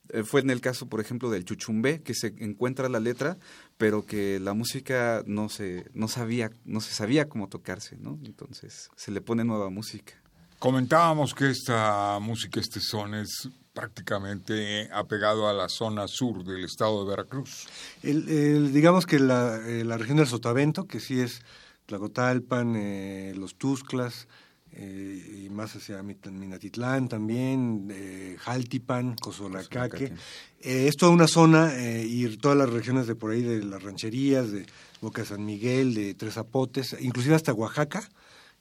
Eh, 0.09 0.23
fue 0.23 0.41
en 0.41 0.49
el 0.49 0.61
caso, 0.61 0.87
por 0.87 0.99
ejemplo, 0.99 1.29
del 1.29 1.45
chuchumbé, 1.45 2.01
que 2.01 2.13
se 2.13 2.33
encuentra 2.39 2.89
la 2.89 2.99
letra, 2.99 3.37
pero 3.77 4.05
que 4.05 4.39
la 4.39 4.53
música 4.53 5.23
no 5.25 5.49
se, 5.49 5.89
no 5.93 6.07
sabía, 6.07 6.51
no 6.65 6.81
se 6.81 6.93
sabía 6.93 7.29
cómo 7.29 7.47
tocarse, 7.47 7.97
¿no? 7.97 8.19
Entonces 8.25 8.89
se 8.95 9.11
le 9.11 9.21
pone 9.21 9.43
nueva 9.43 9.69
música. 9.69 10.13
Comentábamos 10.59 11.33
que 11.33 11.49
esta 11.49 12.19
música, 12.21 12.59
este 12.59 12.79
son, 12.79 13.15
es 13.15 13.49
prácticamente 13.73 14.89
apegado 14.93 15.47
a 15.47 15.53
la 15.53 15.67
zona 15.67 16.07
sur 16.07 16.43
del 16.43 16.63
estado 16.63 17.03
de 17.03 17.09
Veracruz. 17.09 17.67
El, 18.03 18.71
digamos 18.71 19.05
que 19.05 19.19
la, 19.19 19.57
eh, 19.67 19.83
la, 19.83 19.97
región 19.97 20.17
del 20.17 20.27
Sotavento, 20.27 20.85
que 20.85 20.99
sí 20.99 21.19
es 21.19 21.41
Tlacotalpan, 21.85 22.75
eh, 22.75 23.33
los 23.35 23.55
Tusclas, 23.55 24.27
eh, 24.71 25.43
y 25.45 25.49
más 25.49 25.75
hacia 25.75 26.01
Minatitlán 26.01 27.07
también, 27.07 27.89
eh, 27.91 28.37
Jaltipan, 28.39 29.15
Cozolacaque. 29.15 30.13
es 30.59 30.95
toda 30.97 31.11
una 31.11 31.27
zona 31.27 31.73
y 32.03 32.37
todas 32.37 32.57
las 32.57 32.69
regiones 32.69 33.05
de 33.05 33.15
por 33.15 33.31
ahí, 33.31 33.43
de 33.43 33.63
las 33.63 33.83
rancherías, 33.83 34.51
de 34.51 34.65
Boca 35.01 35.25
San 35.25 35.45
Miguel, 35.45 35.93
de 35.93 36.15
Tres 36.15 36.35
Zapotes, 36.35 36.95
inclusive 36.99 37.35
hasta 37.35 37.53
Oaxaca, 37.53 38.09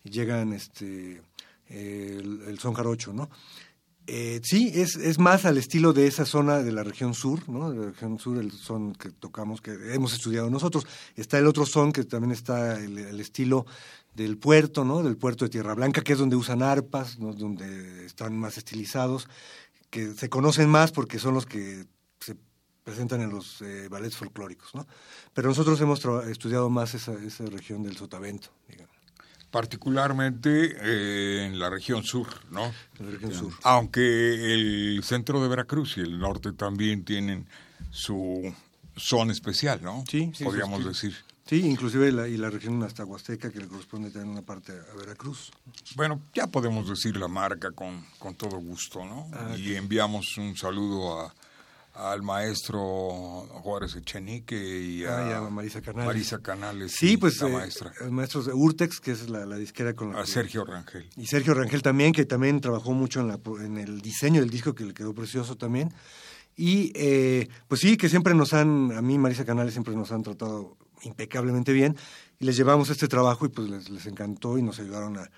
llegan 0.04 0.52
este 0.52 1.22
el, 1.68 2.58
son 2.60 2.74
jarocho, 2.74 3.14
¿no? 3.14 3.30
Eh, 4.14 4.42
sí, 4.44 4.70
es, 4.74 4.96
es 4.96 5.18
más 5.18 5.46
al 5.46 5.56
estilo 5.56 5.94
de 5.94 6.06
esa 6.06 6.26
zona 6.26 6.58
de 6.58 6.70
la 6.70 6.82
región 6.82 7.14
sur, 7.14 7.48
¿no? 7.48 7.70
De 7.70 7.78
la 7.78 7.86
región 7.92 8.18
sur, 8.18 8.36
el 8.36 8.52
son 8.52 8.92
que 8.92 9.10
tocamos, 9.10 9.62
que 9.62 9.72
hemos 9.94 10.12
estudiado 10.12 10.50
nosotros. 10.50 10.86
Está 11.16 11.38
el 11.38 11.46
otro 11.46 11.64
son 11.64 11.92
que 11.92 12.04
también 12.04 12.30
está 12.30 12.78
el, 12.78 13.18
estilo 13.18 13.64
del 14.14 14.36
puerto, 14.36 14.84
¿no? 14.84 15.02
Del 15.02 15.16
puerto 15.16 15.46
de 15.46 15.48
Tierra 15.48 15.72
Blanca, 15.72 16.02
que 16.02 16.12
es 16.12 16.18
donde 16.18 16.36
usan 16.36 16.62
arpas. 16.62 17.18
Donde 17.18 18.04
están 18.04 18.38
más 18.38 18.58
estilizados, 18.58 19.30
que 19.88 20.12
se 20.12 20.28
conocen 20.28 20.68
más 20.68 20.92
porque 20.92 21.18
son 21.18 21.32
los 21.32 21.46
que 21.46 21.86
se 22.20 22.36
presentan 22.84 23.22
en 23.22 23.30
los 23.30 23.62
eh, 23.62 23.88
ballets 23.88 24.18
folclóricos, 24.18 24.74
¿no? 24.74 24.86
Pero 25.32 25.48
nosotros 25.48 25.80
hemos 25.80 26.04
estudiado 26.28 26.68
más 26.68 26.92
esa, 26.92 27.14
esa 27.14 27.46
región 27.46 27.82
del 27.82 27.96
Sotavento, 27.96 28.50
digamos 28.68 28.91
particularmente 29.52 30.74
eh, 30.80 31.46
en 31.46 31.58
la 31.58 31.70
región 31.70 32.02
sur, 32.02 32.26
¿no? 32.50 32.72
La 32.98 33.10
región 33.10 33.32
sur. 33.32 33.52
Aunque 33.62 34.54
el 34.54 35.04
centro 35.04 35.40
de 35.42 35.48
Veracruz 35.48 35.98
y 35.98 36.00
el 36.00 36.18
norte 36.18 36.52
también 36.52 37.04
tienen 37.04 37.46
su 37.90 38.52
zona 38.96 39.30
especial, 39.30 39.80
¿no? 39.82 40.04
Sí, 40.10 40.32
sí 40.34 40.42
podríamos 40.42 40.84
decir. 40.84 41.14
Sí, 41.46 41.66
inclusive 41.66 42.10
la, 42.12 42.28
y 42.28 42.38
la 42.38 42.48
región 42.48 42.82
hasta 42.82 43.04
Huasteca, 43.04 43.50
que 43.50 43.58
le 43.58 43.66
corresponde 43.66 44.10
también 44.10 44.30
una 44.30 44.42
parte 44.42 44.72
a 44.72 44.96
Veracruz. 44.96 45.52
Bueno, 45.96 46.22
ya 46.32 46.46
podemos 46.46 46.88
decir 46.88 47.16
la 47.18 47.28
marca 47.28 47.72
con, 47.72 48.06
con 48.18 48.34
todo 48.34 48.56
gusto, 48.56 49.04
¿no? 49.04 49.28
Ah, 49.34 49.54
y 49.58 49.74
enviamos 49.74 50.38
un 50.38 50.56
saludo 50.56 51.20
a 51.20 51.34
al 51.94 52.22
maestro 52.22 52.80
Juárez 53.62 53.96
Echenique 53.96 54.56
y 54.56 55.04
a, 55.04 55.38
ah, 55.38 55.50
Marisa 55.50 55.82
Canales. 55.82 56.06
Marisa 56.06 56.38
Canales 56.38 56.92
sí, 56.92 57.16
pues, 57.16 57.40
la 57.40 57.48
eh, 57.48 57.52
maestra. 57.52 57.92
maestros 58.10 58.46
de 58.46 58.54
Urtex, 58.54 59.00
que 59.00 59.12
es 59.12 59.28
la, 59.28 59.44
disquera 59.56 59.94
con 59.94 60.12
la 60.12 60.20
A 60.20 60.26
Sergio 60.26 60.64
Rangel. 60.64 61.08
Y 61.16 61.26
Sergio 61.26 61.54
Rangel 61.54 61.82
también, 61.82 62.12
que 62.12 62.24
también 62.24 62.60
trabajó 62.60 62.92
mucho 62.92 63.20
en, 63.20 63.28
la, 63.28 63.38
en 63.60 63.76
el 63.76 64.00
diseño 64.00 64.40
del 64.40 64.50
disco, 64.50 64.74
que 64.74 64.84
le 64.84 64.94
quedó 64.94 65.14
precioso 65.14 65.56
también. 65.56 65.92
Y 66.56 66.92
eh, 66.94 67.48
pues 67.68 67.80
sí, 67.80 67.96
que 67.96 68.08
siempre 68.08 68.34
nos 68.34 68.54
han, 68.54 68.92
a 68.92 69.02
mí 69.02 69.18
Marisa 69.18 69.44
Canales 69.44 69.74
siempre 69.74 69.94
nos 69.94 70.12
han 70.12 70.22
tratado 70.22 70.76
impecablemente 71.02 71.72
bien. 71.72 71.96
Y 72.38 72.46
les 72.46 72.56
llevamos 72.56 72.88
este 72.88 73.06
trabajo 73.06 73.44
y 73.44 73.48
pues 73.50 73.68
les, 73.68 73.90
les 73.90 74.06
encantó 74.06 74.56
y 74.56 74.62
nos 74.62 74.78
ayudaron 74.78 75.18
a, 75.18 75.30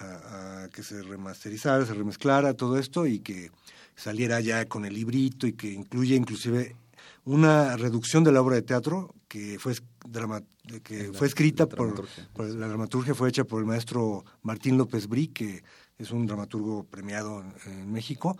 a, 0.00 0.64
a 0.64 0.68
que 0.68 0.84
se 0.84 1.02
remasterizara, 1.02 1.84
se 1.84 1.94
remezclara 1.94 2.54
todo 2.54 2.78
esto 2.78 3.06
y 3.06 3.20
que 3.20 3.50
saliera 3.96 4.40
ya 4.40 4.66
con 4.66 4.84
el 4.84 4.94
librito 4.94 5.46
y 5.46 5.54
que 5.54 5.72
incluye 5.72 6.14
inclusive 6.14 6.76
una 7.24 7.76
reducción 7.76 8.22
de 8.22 8.32
la 8.32 8.40
obra 8.40 8.56
de 8.56 8.62
teatro 8.62 9.14
que 9.26 9.58
fue, 9.58 9.74
drama, 10.08 10.42
que 10.84 11.12
fue 11.12 11.26
escrita 11.26 11.66
por, 11.66 12.06
la 12.38 12.68
dramaturgia, 12.68 13.14
fue 13.14 13.28
hecha 13.28 13.44
por 13.44 13.60
el 13.60 13.66
maestro 13.66 14.24
Martín 14.42 14.78
López 14.78 15.08
Brí, 15.08 15.28
que 15.28 15.64
es 15.98 16.10
un 16.10 16.26
dramaturgo 16.26 16.84
premiado 16.84 17.42
en, 17.66 17.90
México. 17.90 18.38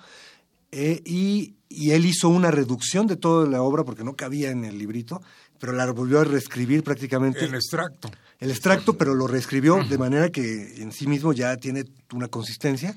Eh, 0.70 1.02
y, 1.04 1.56
y, 1.68 1.92
él 1.92 2.06
hizo 2.06 2.28
una 2.28 2.50
reducción 2.50 3.06
de 3.06 3.16
toda 3.16 3.48
la 3.48 3.62
obra 3.62 3.84
porque 3.84 4.04
no 4.04 4.14
cabía 4.14 4.50
en 4.50 4.64
el 4.64 4.78
librito, 4.78 5.22
pero 5.58 5.72
la 5.72 5.90
volvió 5.90 6.20
a 6.20 6.24
reescribir 6.24 6.82
prácticamente. 6.82 7.44
El 7.44 7.54
extracto. 7.54 8.10
El 8.38 8.50
extracto, 8.50 8.98
pero 8.98 9.14
lo 9.14 9.26
reescribió 9.26 9.82
de 9.82 9.98
manera 9.98 10.28
que 10.28 10.82
en 10.82 10.92
sí 10.92 11.06
mismo 11.06 11.32
ya 11.32 11.56
tiene 11.56 11.84
una 12.12 12.28
consistencia 12.28 12.96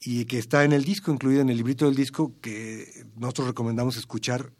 y 0.00 0.24
que 0.26 0.38
está 0.38 0.64
en 0.64 0.72
el 0.72 0.84
disco, 0.84 1.12
incluido 1.12 1.40
en 1.40 1.50
el 1.50 1.56
librito 1.56 1.86
del 1.86 1.94
disco, 1.94 2.34
que 2.40 3.06
nosotros 3.16 3.48
recomendamos 3.48 3.96
escuchar 3.96 4.52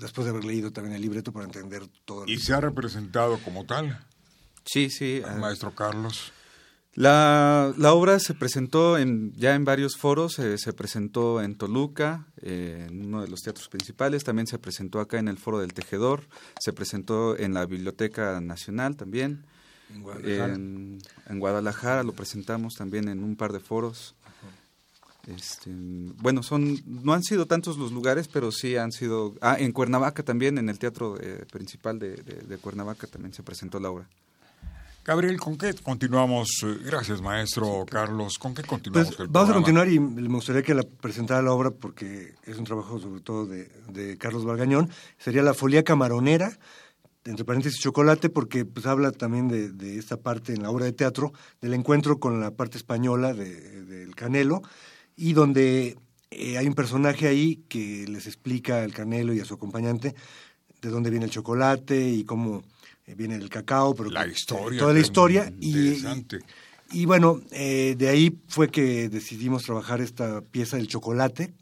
después 0.00 0.24
de 0.24 0.30
haber 0.30 0.44
leído 0.44 0.72
también 0.72 0.94
el 0.94 1.02
libreto 1.02 1.32
para 1.32 1.46
entender 1.46 1.86
todo. 2.04 2.24
¿Y 2.26 2.38
se 2.38 2.52
ha 2.52 2.60
representado 2.60 3.38
como 3.38 3.64
tal? 3.64 4.06
Sí, 4.64 4.90
sí. 4.90 5.22
El 5.24 5.40
maestro 5.40 5.74
Carlos. 5.74 6.32
La, 6.94 7.74
la, 7.76 7.92
obra 7.92 8.18
se 8.18 8.32
presentó 8.32 8.96
en, 8.96 9.34
ya 9.34 9.54
en 9.54 9.66
varios 9.66 9.98
foros, 9.98 10.38
eh, 10.38 10.56
se 10.56 10.72
presentó 10.72 11.42
en 11.42 11.54
Toluca, 11.54 12.26
eh, 12.40 12.86
en 12.88 13.04
uno 13.04 13.20
de 13.20 13.28
los 13.28 13.42
teatros 13.42 13.68
principales, 13.68 14.24
también 14.24 14.46
se 14.46 14.58
presentó 14.58 15.00
acá 15.00 15.18
en 15.18 15.28
el 15.28 15.36
Foro 15.36 15.58
del 15.58 15.74
Tejedor, 15.74 16.22
se 16.58 16.72
presentó 16.72 17.36
en 17.38 17.52
la 17.52 17.66
Biblioteca 17.66 18.40
Nacional 18.40 18.96
también, 18.96 19.44
en 19.90 20.02
Guadalajara, 20.02 20.54
en, 20.54 21.00
Guadalajara 21.38 22.02
lo 22.02 22.14
presentamos 22.14 22.76
también 22.76 23.08
en 23.08 23.22
un 23.22 23.36
par 23.36 23.52
de 23.52 23.60
foros. 23.60 24.16
Este, 25.26 25.70
bueno, 25.70 26.42
son 26.42 26.78
no 26.86 27.12
han 27.12 27.22
sido 27.22 27.46
tantos 27.46 27.78
los 27.78 27.92
lugares, 27.92 28.28
pero 28.28 28.52
sí 28.52 28.76
han 28.76 28.92
sido... 28.92 29.34
Ah, 29.40 29.56
en 29.58 29.72
Cuernavaca 29.72 30.22
también, 30.22 30.58
en 30.58 30.68
el 30.68 30.78
teatro 30.78 31.16
eh, 31.20 31.44
principal 31.50 31.98
de, 31.98 32.16
de 32.16 32.58
Cuernavaca 32.58 33.06
también 33.06 33.34
se 33.34 33.42
presentó 33.42 33.80
la 33.80 33.90
obra. 33.90 34.08
Gabriel, 35.06 35.38
¿con 35.38 35.56
qué 35.56 35.72
continuamos? 35.72 36.48
Eh, 36.64 36.78
gracias, 36.84 37.22
maestro 37.22 37.86
Carlos. 37.88 38.38
¿Con 38.38 38.56
qué 38.56 38.64
continuamos? 38.64 39.14
Pues, 39.14 39.30
vamos 39.30 39.50
a 39.50 39.54
continuar 39.54 39.88
y 39.88 40.00
me 40.00 40.26
gustaría 40.34 40.64
que 40.64 40.74
la 40.74 40.82
presentara 40.82 41.40
la 41.42 41.52
obra 41.52 41.70
porque 41.70 42.34
es 42.42 42.58
un 42.58 42.64
trabajo 42.64 42.98
sobre 42.98 43.20
todo 43.20 43.46
de, 43.46 44.18
Carlos 44.18 44.44
Vargañón. 44.44 44.90
Sería 45.16 45.42
La 45.42 45.54
Folía 45.54 45.84
Camaronera, 45.84 46.58
entre 47.24 47.44
paréntesis 47.44 47.78
chocolate, 47.78 48.30
porque 48.30 48.64
pues 48.64 48.84
habla 48.86 49.12
también 49.12 49.46
de, 49.46 49.96
esta 49.96 50.16
parte 50.16 50.54
en 50.54 50.64
la 50.64 50.70
obra 50.70 50.86
de 50.86 50.92
teatro, 50.92 51.32
del 51.60 51.74
encuentro 51.74 52.18
con 52.18 52.40
la 52.40 52.50
parte 52.50 52.76
española 52.76 53.32
del 53.32 54.12
Canelo, 54.16 54.62
y 55.16 55.32
donde 55.32 55.96
eh, 56.30 56.58
hay 56.58 56.66
un 56.66 56.74
personaje 56.74 57.26
ahí 57.26 57.64
que 57.68 58.06
les 58.08 58.26
explica 58.26 58.82
al 58.82 58.92
Canelo 58.92 59.32
y 59.32 59.40
a 59.40 59.44
su 59.44 59.54
acompañante 59.54 60.14
de 60.80 60.88
dónde 60.88 61.10
viene 61.10 61.24
el 61.24 61.30
chocolate 61.30 62.10
y 62.10 62.24
cómo 62.24 62.62
eh, 63.06 63.14
viene 63.14 63.36
el 63.36 63.48
cacao, 63.48 63.94
pero 63.94 64.10
la 64.10 64.26
historia, 64.26 64.80
toda 64.80 64.92
la 64.92 65.00
historia 65.00 65.52
y, 65.60 66.04
y, 66.90 67.06
bueno, 67.06 67.40
eh, 67.50 67.94
de 67.96 68.08
ahí 68.08 68.38
fue 68.48 68.68
que 68.68 69.08
decidimos 69.08 69.64
trabajar 69.64 70.00
esta 70.00 70.40
pieza 70.40 70.76
del 70.76 70.88
chocolate. 70.88 71.54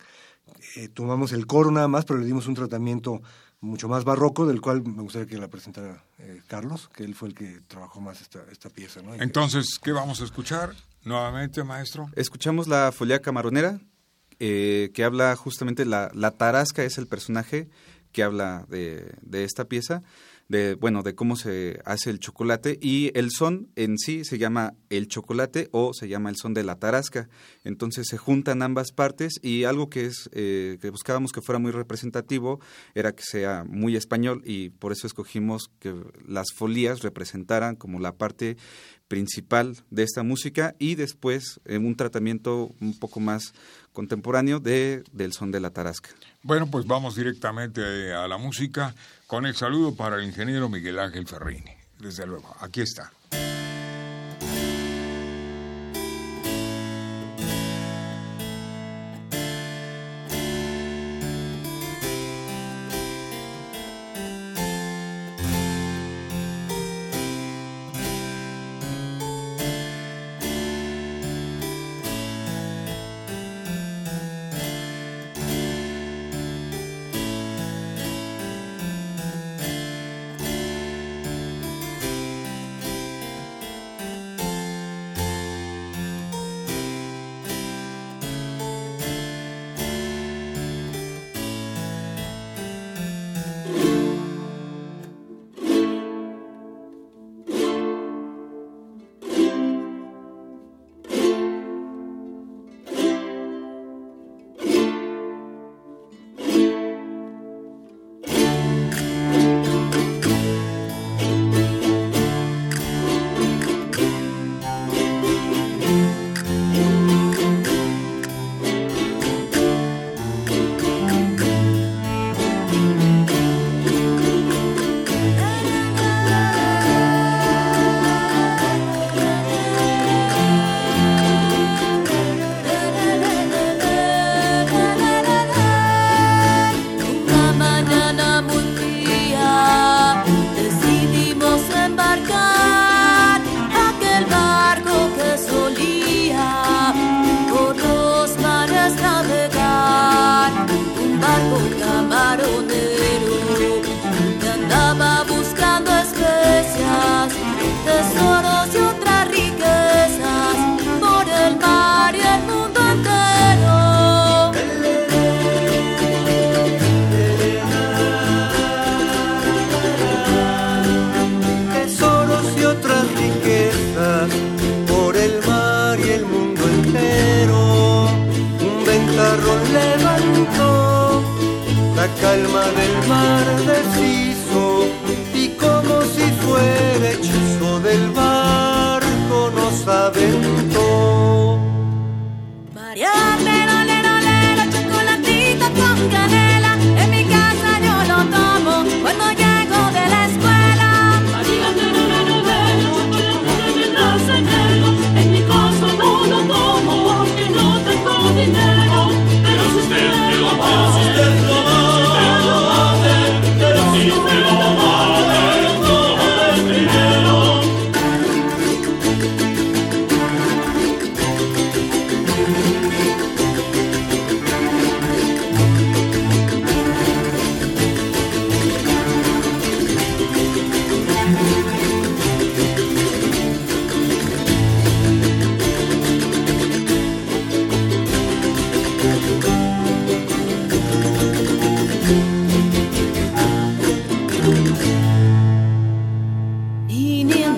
Eh, 0.76 0.88
tomamos 0.88 1.32
el 1.32 1.46
coro 1.46 1.70
nada 1.70 1.88
más, 1.88 2.04
pero 2.04 2.18
le 2.18 2.26
dimos 2.26 2.46
un 2.46 2.54
tratamiento 2.54 3.22
mucho 3.60 3.88
más 3.88 4.04
barroco, 4.04 4.46
del 4.46 4.60
cual 4.60 4.82
me 4.84 5.02
gustaría 5.02 5.26
que 5.26 5.38
la 5.38 5.48
presentara 5.48 6.04
Carlos, 6.46 6.90
que 6.94 7.04
él 7.04 7.14
fue 7.14 7.28
el 7.28 7.34
que 7.34 7.60
trabajó 7.66 8.00
más 8.00 8.20
esta, 8.20 8.40
esta 8.50 8.68
pieza. 8.68 9.00
¿no? 9.00 9.14
Entonces, 9.14 9.78
¿qué 9.82 9.92
vamos 9.92 10.20
a 10.20 10.24
escuchar 10.24 10.74
nuevamente, 11.04 11.64
maestro? 11.64 12.08
Escuchamos 12.16 12.68
la 12.68 12.92
folia 12.92 13.20
camaronera, 13.20 13.80
que 14.38 15.04
habla 15.04 15.34
justamente, 15.36 15.84
la, 15.84 16.10
la 16.14 16.32
tarasca 16.32 16.84
es 16.84 16.98
el 16.98 17.06
personaje 17.06 17.68
que 18.12 18.22
habla 18.22 18.66
de, 18.68 19.14
de 19.22 19.44
esta 19.44 19.64
pieza 19.64 20.02
de 20.48 20.74
bueno 20.74 21.02
de 21.02 21.14
cómo 21.14 21.36
se 21.36 21.80
hace 21.84 22.10
el 22.10 22.18
chocolate 22.18 22.78
y 22.80 23.10
el 23.14 23.30
son 23.30 23.68
en 23.76 23.98
sí 23.98 24.24
se 24.24 24.38
llama 24.38 24.74
el 24.90 25.08
chocolate 25.08 25.68
o 25.72 25.92
se 25.94 26.08
llama 26.08 26.30
el 26.30 26.36
son 26.36 26.54
de 26.54 26.64
la 26.64 26.76
tarasca 26.76 27.28
entonces 27.64 28.06
se 28.08 28.18
juntan 28.18 28.62
ambas 28.62 28.92
partes 28.92 29.34
y 29.42 29.64
algo 29.64 29.88
que 29.88 30.06
es 30.06 30.28
eh, 30.32 30.78
que 30.80 30.90
buscábamos 30.90 31.32
que 31.32 31.40
fuera 31.40 31.58
muy 31.58 31.72
representativo 31.72 32.60
era 32.94 33.14
que 33.14 33.22
sea 33.22 33.64
muy 33.64 33.96
español 33.96 34.42
y 34.44 34.70
por 34.70 34.92
eso 34.92 35.06
escogimos 35.06 35.70
que 35.78 35.94
las 36.26 36.48
folías 36.54 37.02
representaran 37.02 37.76
como 37.76 37.98
la 37.98 38.12
parte 38.12 38.56
principal 39.08 39.76
de 39.90 40.02
esta 40.02 40.22
música 40.22 40.74
y 40.78 40.94
después 40.94 41.60
en 41.64 41.86
un 41.86 41.96
tratamiento 41.96 42.74
un 42.80 42.98
poco 42.98 43.20
más 43.20 43.52
contemporáneo 43.92 44.60
de, 44.60 45.04
del 45.12 45.32
son 45.32 45.50
de 45.50 45.60
la 45.60 45.70
tarasca. 45.70 46.10
Bueno, 46.44 46.66
pues 46.70 46.86
vamos 46.86 47.16
directamente 47.16 48.12
a 48.12 48.28
la 48.28 48.36
música 48.36 48.94
con 49.26 49.46
el 49.46 49.56
saludo 49.56 49.96
para 49.96 50.16
el 50.16 50.24
ingeniero 50.24 50.68
Miguel 50.68 50.98
Ángel 50.98 51.26
Ferrini. 51.26 51.72
Desde 51.98 52.26
luego, 52.26 52.54
aquí 52.60 52.82
está. 52.82 53.10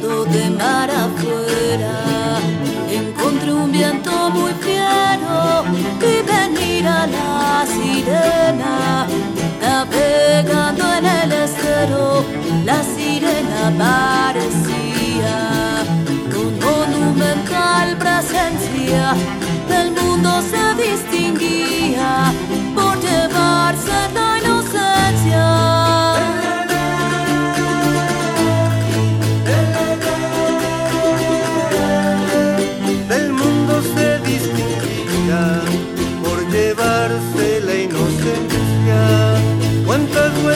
de 0.03 0.51
mar 0.51 0.91
afuera. 0.91 2.39
Encontré 2.91 3.53
un 3.53 3.73
viento 3.73 4.31
muy 4.31 4.53
fiero 4.61 5.65
que 5.99 6.23
venir 6.23 6.87
a 6.87 7.07
la 7.07 7.65
sirena. 7.67 9.07
Navegando 9.61 10.85
en 10.99 11.07
el 11.07 11.33
estero, 11.33 12.25
la 12.65 12.83
sirena 12.83 13.73
parecía 13.79 15.39
con 16.33 16.59
monumental 16.61 17.97
presencia 17.97 19.15
del 19.69 19.93
mundo 19.93 20.31
se 20.43 20.65
distinguía 20.83 22.33
por 22.75 23.01
llevarse 23.01 23.97
la 24.15 24.36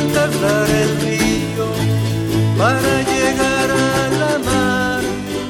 encarnar 0.00 0.68
el 0.82 0.90
río 1.04 1.66
para 2.58 2.92
llegar 3.12 3.68
a 3.70 4.08
la 4.20 4.34
mar. 4.50 5.00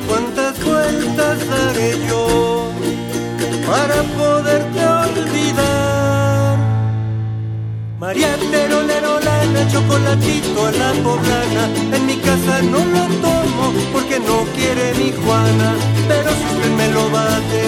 Cuántas 0.08 0.54
vueltas 0.64 1.36
daré 1.48 1.90
yo 2.08 2.70
para 3.66 4.02
poderte 4.18 4.80
olvidar. 5.06 6.58
María 7.98 8.36
Terolera, 8.50 9.20
chocolatito 9.70 10.66
a 10.66 10.72
la 10.72 10.92
poblana. 11.04 11.64
En 11.96 12.06
mi 12.06 12.16
casa 12.16 12.62
no 12.62 12.78
lo 12.78 13.04
tomo 13.26 13.72
porque 13.92 14.18
no 14.18 14.44
quiere 14.56 14.94
mi 14.94 15.12
Juana. 15.12 15.74
Pero 16.08 16.30
si 16.30 16.44
usted 16.54 16.72
me 16.76 16.88
lo 16.88 17.10
bate, 17.10 17.62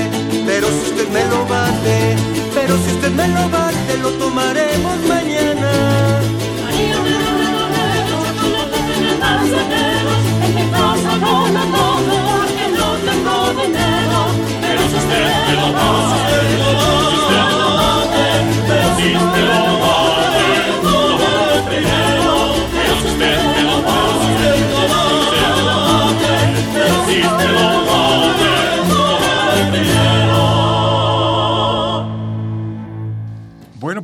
pero 0.46 0.66
si 0.68 0.90
usted 0.90 1.08
me 1.08 1.24
lo 1.26 1.46
bate, 1.46 2.16
pero 2.54 2.76
si 2.78 2.90
usted 2.94 3.12
me 3.12 3.28
lo 3.28 3.48
bate, 3.50 3.98
lo 4.02 4.10
tomaremos 4.12 4.96
mañana. 5.08 5.51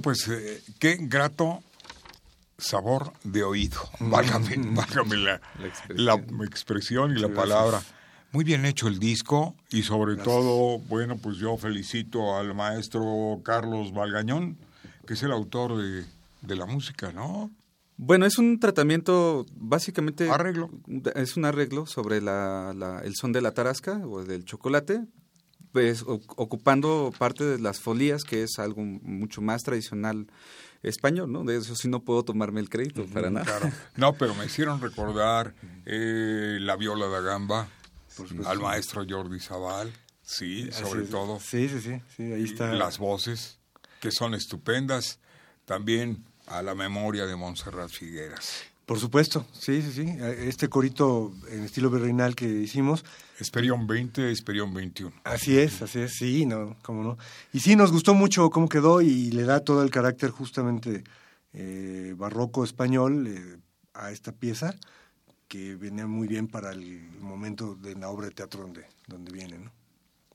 Pues 0.09 0.26
eh, 0.28 0.62
qué 0.78 0.96
grato 1.00 1.62
sabor 2.58 3.12
de 3.24 3.44
oído. 3.44 3.80
Válgame, 4.00 4.56
válgame 4.74 5.16
la, 5.16 5.40
la 5.88 6.14
expresión. 6.44 7.16
y 7.16 7.20
la 7.20 7.28
palabra. 7.28 7.80
Muy 8.30 8.44
bien 8.44 8.66
hecho 8.66 8.88
el 8.88 8.98
disco 8.98 9.54
y 9.70 9.84
sobre 9.84 10.16
todo, 10.16 10.78
bueno, 10.80 11.16
pues 11.16 11.38
yo 11.38 11.56
felicito 11.56 12.36
al 12.36 12.54
maestro 12.54 13.40
Carlos 13.42 13.94
Valgañón, 13.94 14.58
que 15.06 15.14
es 15.14 15.22
el 15.22 15.32
autor 15.32 15.78
de, 15.78 16.04
de 16.42 16.56
la 16.56 16.66
música, 16.66 17.10
¿no? 17.10 17.50
Bueno, 17.96 18.26
es 18.26 18.38
un 18.38 18.60
tratamiento 18.60 19.46
básicamente... 19.56 20.30
Arreglo. 20.30 20.70
Es 21.14 21.38
un 21.38 21.46
arreglo 21.46 21.86
sobre 21.86 22.20
la, 22.20 22.74
la, 22.76 23.00
el 23.00 23.14
son 23.16 23.32
de 23.32 23.40
la 23.40 23.54
tarasca 23.54 24.02
o 24.06 24.22
del 24.22 24.44
chocolate, 24.44 25.06
pues 25.72 26.04
ocupando 26.06 27.12
parte 27.18 27.44
de 27.44 27.58
las 27.58 27.80
folías, 27.80 28.24
que 28.24 28.42
es 28.42 28.58
algo 28.58 28.82
mucho 28.82 29.40
más 29.40 29.62
tradicional 29.62 30.26
español, 30.82 31.30
¿no? 31.32 31.44
De 31.44 31.56
eso 31.56 31.74
sí 31.74 31.88
no 31.88 32.00
puedo 32.00 32.24
tomarme 32.24 32.60
el 32.60 32.68
crédito 32.68 33.06
para 33.06 33.30
nada. 33.30 33.44
Claro. 33.44 33.72
No, 33.96 34.12
pero 34.14 34.34
me 34.34 34.46
hicieron 34.46 34.80
recordar 34.80 35.54
eh, 35.86 36.58
la 36.60 36.76
viola 36.76 37.08
da 37.08 37.20
gamba 37.20 37.68
al 38.46 38.58
maestro 38.58 39.04
Jordi 39.08 39.40
Zaval, 39.40 39.92
sí, 40.22 40.70
sobre 40.72 41.02
todo. 41.02 41.38
Sí, 41.40 41.68
sí, 41.68 41.80
sí, 41.80 42.00
sí, 42.16 42.32
ahí 42.32 42.44
está. 42.44 42.72
Las 42.72 42.98
voces, 42.98 43.58
que 44.00 44.10
son 44.10 44.34
estupendas, 44.34 45.20
también 45.64 46.24
a 46.46 46.62
la 46.62 46.74
memoria 46.74 47.26
de 47.26 47.36
Montserrat 47.36 47.90
Figueras. 47.90 48.64
Por 48.86 48.98
supuesto, 48.98 49.46
sí, 49.52 49.82
sí, 49.82 49.92
sí. 49.92 50.16
Este 50.20 50.68
corito 50.68 51.32
en 51.50 51.64
estilo 51.64 51.90
virreinal 51.90 52.34
que 52.34 52.46
hicimos. 52.46 53.04
Esperión 53.38 53.87
20, 53.87 54.31
Esperión 54.31 54.74
21. 54.74 55.14
Así 55.24 55.59
es, 55.59 55.81
así 55.83 56.01
es, 56.01 56.14
sí, 56.14 56.44
no, 56.44 56.77
cómo 56.83 57.03
no. 57.03 57.18
Y 57.53 57.61
sí, 57.61 57.77
nos 57.77 57.92
gustó 57.92 58.14
mucho 58.14 58.51
cómo 58.51 58.68
quedó 58.68 59.01
y 59.01 59.31
le 59.31 59.44
da 59.44 59.61
todo 59.61 59.83
el 59.83 59.90
carácter 59.90 60.31
justamente 60.31 61.05
eh, 61.53 62.14
barroco 62.16 62.64
español 62.64 63.27
eh, 63.29 63.59
a 63.94 64.11
esta 64.11 64.33
pieza 64.33 64.74
que 65.46 65.77
viene 65.77 66.05
muy 66.07 66.29
bien 66.29 66.48
para 66.48 66.72
el 66.72 67.09
momento 67.20 67.74
de 67.74 67.94
la 67.94 68.09
obra 68.11 68.27
de 68.27 68.35
teatro 68.35 68.62
donde, 68.62 68.85
donde 69.07 69.33
viene, 69.33 69.59
¿no? 69.59 69.72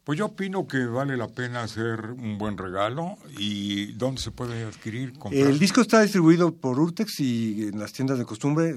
Pues 0.03 0.19
yo 0.19 0.25
opino 0.25 0.67
que 0.67 0.85
vale 0.85 1.15
la 1.15 1.29
pena 1.29 1.63
hacer 1.63 2.11
un 2.11 2.37
buen 2.37 2.57
regalo 2.57 3.15
y 3.37 3.93
¿dónde 3.93 4.21
se 4.21 4.31
puede 4.31 4.65
adquirir? 4.65 5.13
El 5.31 5.59
disco 5.59 5.79
está 5.79 6.01
distribuido 6.01 6.53
por 6.53 6.77
Urtex 6.77 7.21
y 7.21 7.69
en 7.69 7.79
las 7.79 7.93
tiendas 7.93 8.19
de 8.19 8.25
costumbre. 8.25 8.75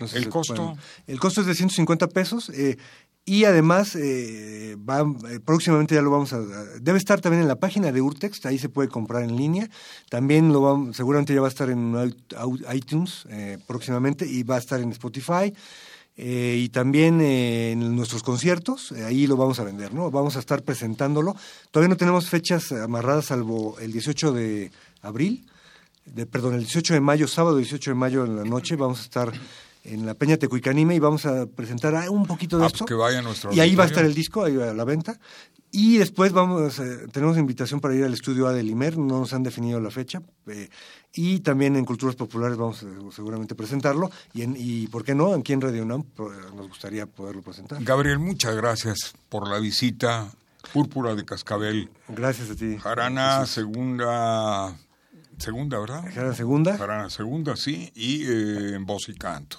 Eh, 0.00 0.06
¿El 0.14 0.28
costo? 0.28 0.76
el 1.06 1.20
costo 1.20 1.40
es 1.40 1.46
de 1.46 1.54
150 1.54 2.08
pesos 2.08 2.50
eh, 2.50 2.76
y 3.24 3.44
además 3.44 3.94
eh, 3.94 4.76
va, 4.88 5.04
próximamente 5.44 5.94
ya 5.94 6.02
lo 6.02 6.10
vamos 6.10 6.32
a... 6.32 6.40
Debe 6.80 6.98
estar 6.98 7.20
también 7.20 7.42
en 7.42 7.48
la 7.48 7.56
página 7.56 7.92
de 7.92 8.00
Urtex, 8.00 8.46
ahí 8.46 8.58
se 8.58 8.70
puede 8.70 8.88
comprar 8.88 9.22
en 9.22 9.36
línea. 9.36 9.68
También 10.08 10.50
lo 10.52 10.62
vamos, 10.62 10.96
seguramente 10.96 11.34
ya 11.34 11.40
va 11.40 11.48
a 11.48 11.50
estar 11.50 11.68
en 11.68 12.14
iTunes 12.72 13.26
próximamente 13.66 14.26
y 14.26 14.44
va 14.44 14.54
a 14.54 14.58
estar 14.58 14.80
en 14.80 14.92
Spotify. 14.92 15.52
Eh, 16.20 16.56
y 16.64 16.68
también 16.70 17.20
eh, 17.20 17.70
en 17.70 17.94
nuestros 17.94 18.24
conciertos, 18.24 18.90
eh, 18.90 19.04
ahí 19.04 19.28
lo 19.28 19.36
vamos 19.36 19.60
a 19.60 19.64
vender, 19.64 19.94
¿no? 19.94 20.10
Vamos 20.10 20.34
a 20.34 20.40
estar 20.40 20.64
presentándolo. 20.64 21.36
Todavía 21.70 21.90
no 21.90 21.96
tenemos 21.96 22.28
fechas 22.28 22.72
amarradas 22.72 23.26
salvo 23.26 23.78
el 23.78 23.92
18 23.92 24.32
de 24.32 24.72
abril, 25.00 25.46
de, 26.06 26.26
perdón, 26.26 26.54
el 26.54 26.62
18 26.62 26.94
de 26.94 27.00
mayo, 27.00 27.28
sábado 27.28 27.58
18 27.58 27.92
de 27.92 27.94
mayo 27.94 28.24
en 28.24 28.34
la 28.34 28.42
noche, 28.42 28.74
vamos 28.74 28.98
a 28.98 29.02
estar 29.02 29.32
en 29.84 30.06
la 30.06 30.14
Peña 30.14 30.36
Tecuicanime 30.36 30.94
y 30.94 30.98
vamos 30.98 31.26
a 31.26 31.46
presentar 31.46 32.08
un 32.10 32.26
poquito 32.26 32.58
de 32.58 32.64
ah, 32.64 32.66
esto. 32.66 32.78
Pues 32.80 32.88
que 32.88 32.94
vaya 32.94 33.22
nuestro 33.22 33.52
y 33.52 33.60
ahí 33.60 33.74
va 33.74 33.84
a 33.84 33.86
estar 33.86 34.04
el 34.04 34.14
disco, 34.14 34.44
ahí 34.44 34.60
a 34.60 34.72
la 34.74 34.84
venta. 34.84 35.18
Y 35.70 35.98
después 35.98 36.32
vamos, 36.32 36.80
tenemos 37.12 37.36
invitación 37.36 37.80
para 37.80 37.94
ir 37.94 38.02
al 38.02 38.14
estudio 38.14 38.46
A 38.46 38.54
del 38.54 38.70
IMER, 38.70 38.96
no 38.96 39.20
nos 39.20 39.34
han 39.34 39.42
definido 39.42 39.80
la 39.80 39.90
fecha. 39.90 40.22
Eh, 40.46 40.70
y 41.12 41.40
también 41.40 41.76
en 41.76 41.84
Culturas 41.84 42.16
Populares 42.16 42.56
vamos 42.56 42.82
a 42.82 43.14
seguramente 43.14 43.54
presentarlo. 43.54 44.10
Y, 44.32 44.42
en, 44.42 44.54
y 44.56 44.86
¿por 44.86 45.04
qué 45.04 45.14
no? 45.14 45.34
Aquí 45.34 45.52
en 45.52 45.60
Radio 45.60 45.82
UNAM 45.82 46.04
nos 46.56 46.68
gustaría 46.68 47.04
poderlo 47.06 47.42
presentar. 47.42 47.82
Gabriel, 47.82 48.18
muchas 48.18 48.56
gracias 48.56 49.14
por 49.28 49.48
la 49.48 49.58
visita. 49.58 50.30
Púrpura 50.72 51.14
de 51.14 51.24
Cascabel. 51.24 51.90
Gracias 52.08 52.50
a 52.50 52.54
ti. 52.54 52.78
Jarana, 52.78 53.46
segunda, 53.46 54.74
segunda, 55.38 55.78
¿verdad? 55.78 56.04
Jarana 56.14 56.34
segunda. 56.34 56.78
Jarana 56.78 57.10
segunda, 57.10 57.56
sí, 57.56 57.90
y 57.94 58.24
eh, 58.24 58.74
en 58.74 58.84
voz 58.84 59.08
y 59.08 59.14
canto. 59.14 59.58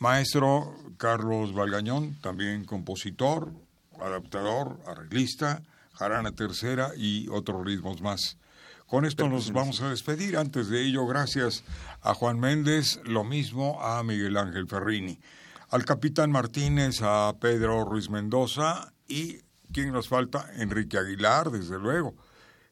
Maestro 0.00 0.74
Carlos 0.96 1.52
Valgañón, 1.52 2.14
también 2.22 2.64
compositor, 2.64 3.52
adaptador, 4.00 4.80
arreglista, 4.86 5.62
jarana 5.92 6.32
tercera 6.32 6.92
y 6.96 7.28
otros 7.28 7.66
ritmos 7.66 8.00
más. 8.00 8.38
Con 8.86 9.04
esto 9.04 9.28
nos 9.28 9.52
vamos 9.52 9.82
a 9.82 9.90
despedir. 9.90 10.38
Antes 10.38 10.70
de 10.70 10.82
ello, 10.82 11.06
gracias 11.06 11.64
a 12.00 12.14
Juan 12.14 12.40
Méndez, 12.40 12.98
lo 13.04 13.24
mismo 13.24 13.78
a 13.82 14.02
Miguel 14.02 14.38
Ángel 14.38 14.66
Ferrini, 14.66 15.20
al 15.68 15.84
capitán 15.84 16.30
Martínez, 16.30 17.02
a 17.02 17.34
Pedro 17.38 17.84
Ruiz 17.84 18.08
Mendoza 18.08 18.94
y, 19.06 19.42
¿quién 19.70 19.92
nos 19.92 20.08
falta? 20.08 20.50
Enrique 20.56 20.96
Aguilar, 20.96 21.50
desde 21.50 21.78
luego. 21.78 22.14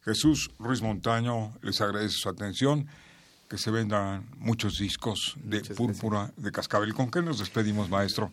Jesús 0.02 0.50
Ruiz 0.58 0.80
Montaño 0.80 1.52
les 1.60 1.78
agradece 1.82 2.16
su 2.16 2.30
atención. 2.30 2.88
Que 3.48 3.56
se 3.58 3.70
vendan 3.70 4.28
muchos 4.38 4.78
discos 4.78 5.36
de 5.42 5.60
púrpura 5.62 6.32
de 6.36 6.52
cascabel. 6.52 6.92
¿Con 6.94 7.10
qué 7.10 7.22
nos 7.22 7.38
despedimos, 7.38 7.88
maestro? 7.88 8.30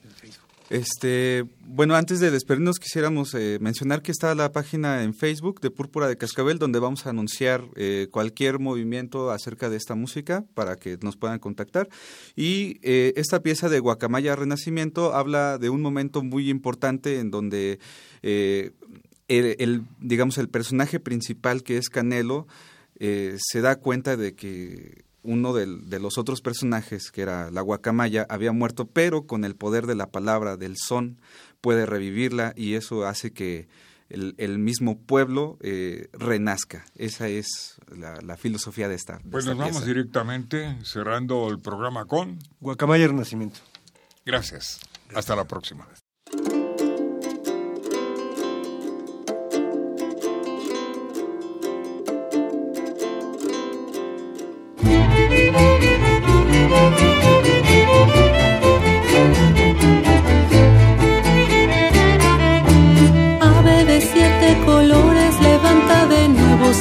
Este, 0.70 1.46
bueno, 1.68 1.96
antes 1.96 2.20
de 2.20 2.32
despedirnos 2.32 2.80
quisiéramos 2.80 3.36
eh, 3.36 3.60
mencionar 3.62 4.02
que 4.02 4.12
está 4.12 4.34
la 4.34 4.52
página 4.52 5.04
en 5.04 5.14
Facebook 5.14 5.62
de 5.62 5.70
Púrpura 5.70 6.08
de 6.08 6.18
Cascabel 6.18 6.58
donde 6.58 6.80
vamos 6.80 7.06
a 7.06 7.12
anunciar 7.12 7.64
eh, 7.76 8.08
cualquier 8.10 8.58
movimiento 8.58 9.30
acerca 9.30 9.70
de 9.70 9.78
esta 9.78 9.94
música 9.94 10.44
para 10.56 10.76
que 10.76 10.98
nos 11.02 11.18
puedan 11.18 11.38
contactar. 11.38 11.88
Y 12.36 12.80
eh, 12.82 13.14
esta 13.16 13.42
pieza 13.42 13.70
de 13.70 13.80
Guacamaya 13.80 14.36
Renacimiento 14.36 15.14
habla 15.14 15.60
de 15.60 15.70
un 15.70 15.84
momento 15.84 16.24
muy 16.24 16.50
importante 16.50 17.20
en 17.20 17.30
donde 17.30 17.80
el, 18.24 19.84
digamos, 20.00 20.40
el 20.40 20.50
personaje 20.50 21.00
principal 21.00 21.62
que 21.62 21.78
es 21.78 21.90
Canelo 21.90 22.48
se 23.00 23.62
da 23.62 23.76
cuenta 23.78 24.18
de 24.18 24.36
que 24.36 25.06
uno 25.26 25.54
de, 25.54 26.00
los 26.00 26.18
otros 26.18 26.42
personajes, 26.42 27.12
que 27.12 27.22
era 27.22 27.52
la 27.52 27.62
guacamaya, 27.62 28.26
había 28.30 28.52
muerto, 28.52 28.86
pero 28.88 29.26
con 29.26 29.44
el 29.44 29.56
poder 29.56 29.88
de 29.88 29.96
la 29.96 30.08
palabra, 30.08 30.56
del 30.56 30.76
son, 30.78 31.20
puede 31.62 31.86
revivirla 31.86 32.54
y 32.56 32.76
eso 32.76 33.06
hace 33.06 33.32
que 33.32 33.68
el, 34.10 34.60
mismo 34.60 35.00
pueblo 35.00 35.58
eh, 35.62 36.10
renazca. 36.14 36.86
Esa 36.96 37.28
es 37.28 37.78
la, 37.90 38.38
filosofía 38.38 38.88
de 38.88 38.96
esta. 38.96 39.20
pues 39.30 39.46
nos 39.46 39.58
vamos 39.58 39.86
directamente 39.86 40.78
cerrando 40.84 41.50
el 41.50 41.60
programa 41.60 42.06
con 42.06 42.40
Guacamaya 42.60 43.08
Renacimiento. 43.08 43.60
Gracias. 44.26 44.80
Hasta 45.14 45.36
la 45.36 45.46
próxima. 45.46 45.88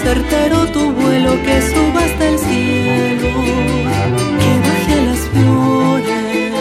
Certero 0.05 0.67
tu 0.67 0.93
vuelo 0.93 1.33
que 1.47 1.57
suba 1.63 2.01
hasta 2.05 2.29
el 2.29 2.39
cielo, 2.39 3.31
que 4.41 4.53
baje 4.67 4.97
las 5.09 5.23
flores. 5.33 6.53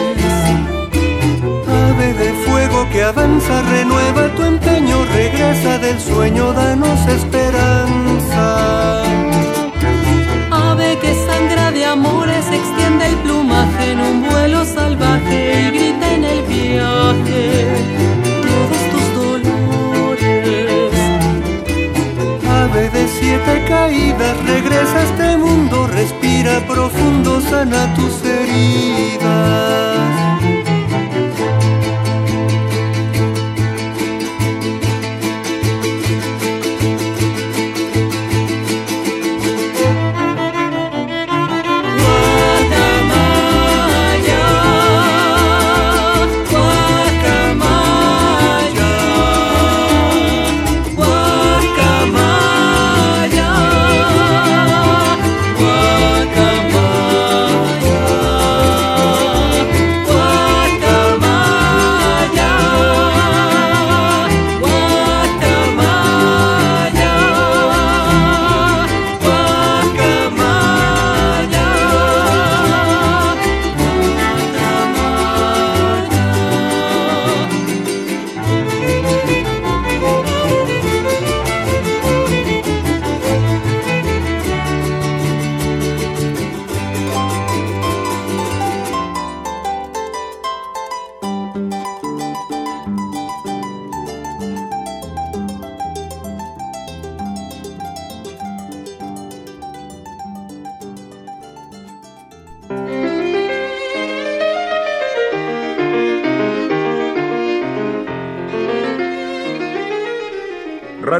Ave 1.84 2.08
de 2.22 2.30
fuego 2.44 2.88
que 2.90 3.02
avanza, 3.02 3.62
renueva 3.76 4.34
tu 4.34 4.42
empeño, 4.42 5.04
regresa 5.04 5.78
del 5.78 5.98
sueño, 6.00 6.52
danos 6.54 7.00
esperanza. 7.06 7.33
caídas, 23.68 24.36
regresa 24.44 24.98
a 24.98 25.02
este 25.04 25.36
mundo, 25.36 25.86
respira 25.86 26.60
profundo, 26.66 27.40
sana 27.40 27.94
tus 27.94 28.22
heridas. 28.24 29.74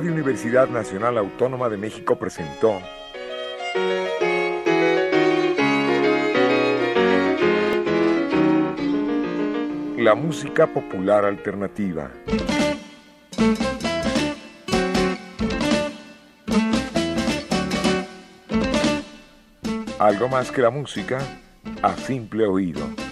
Universidad 0.02 0.68
Nacional 0.68 1.16
Autónoma 1.18 1.68
de 1.68 1.76
México 1.76 2.16
presentó 2.18 2.80
La 9.96 10.16
música 10.16 10.66
popular 10.66 11.24
alternativa. 11.24 12.10
Algo 20.00 20.28
más 20.28 20.50
que 20.50 20.60
la 20.60 20.70
música 20.70 21.20
a 21.82 21.96
simple 21.96 22.46
oído. 22.46 23.03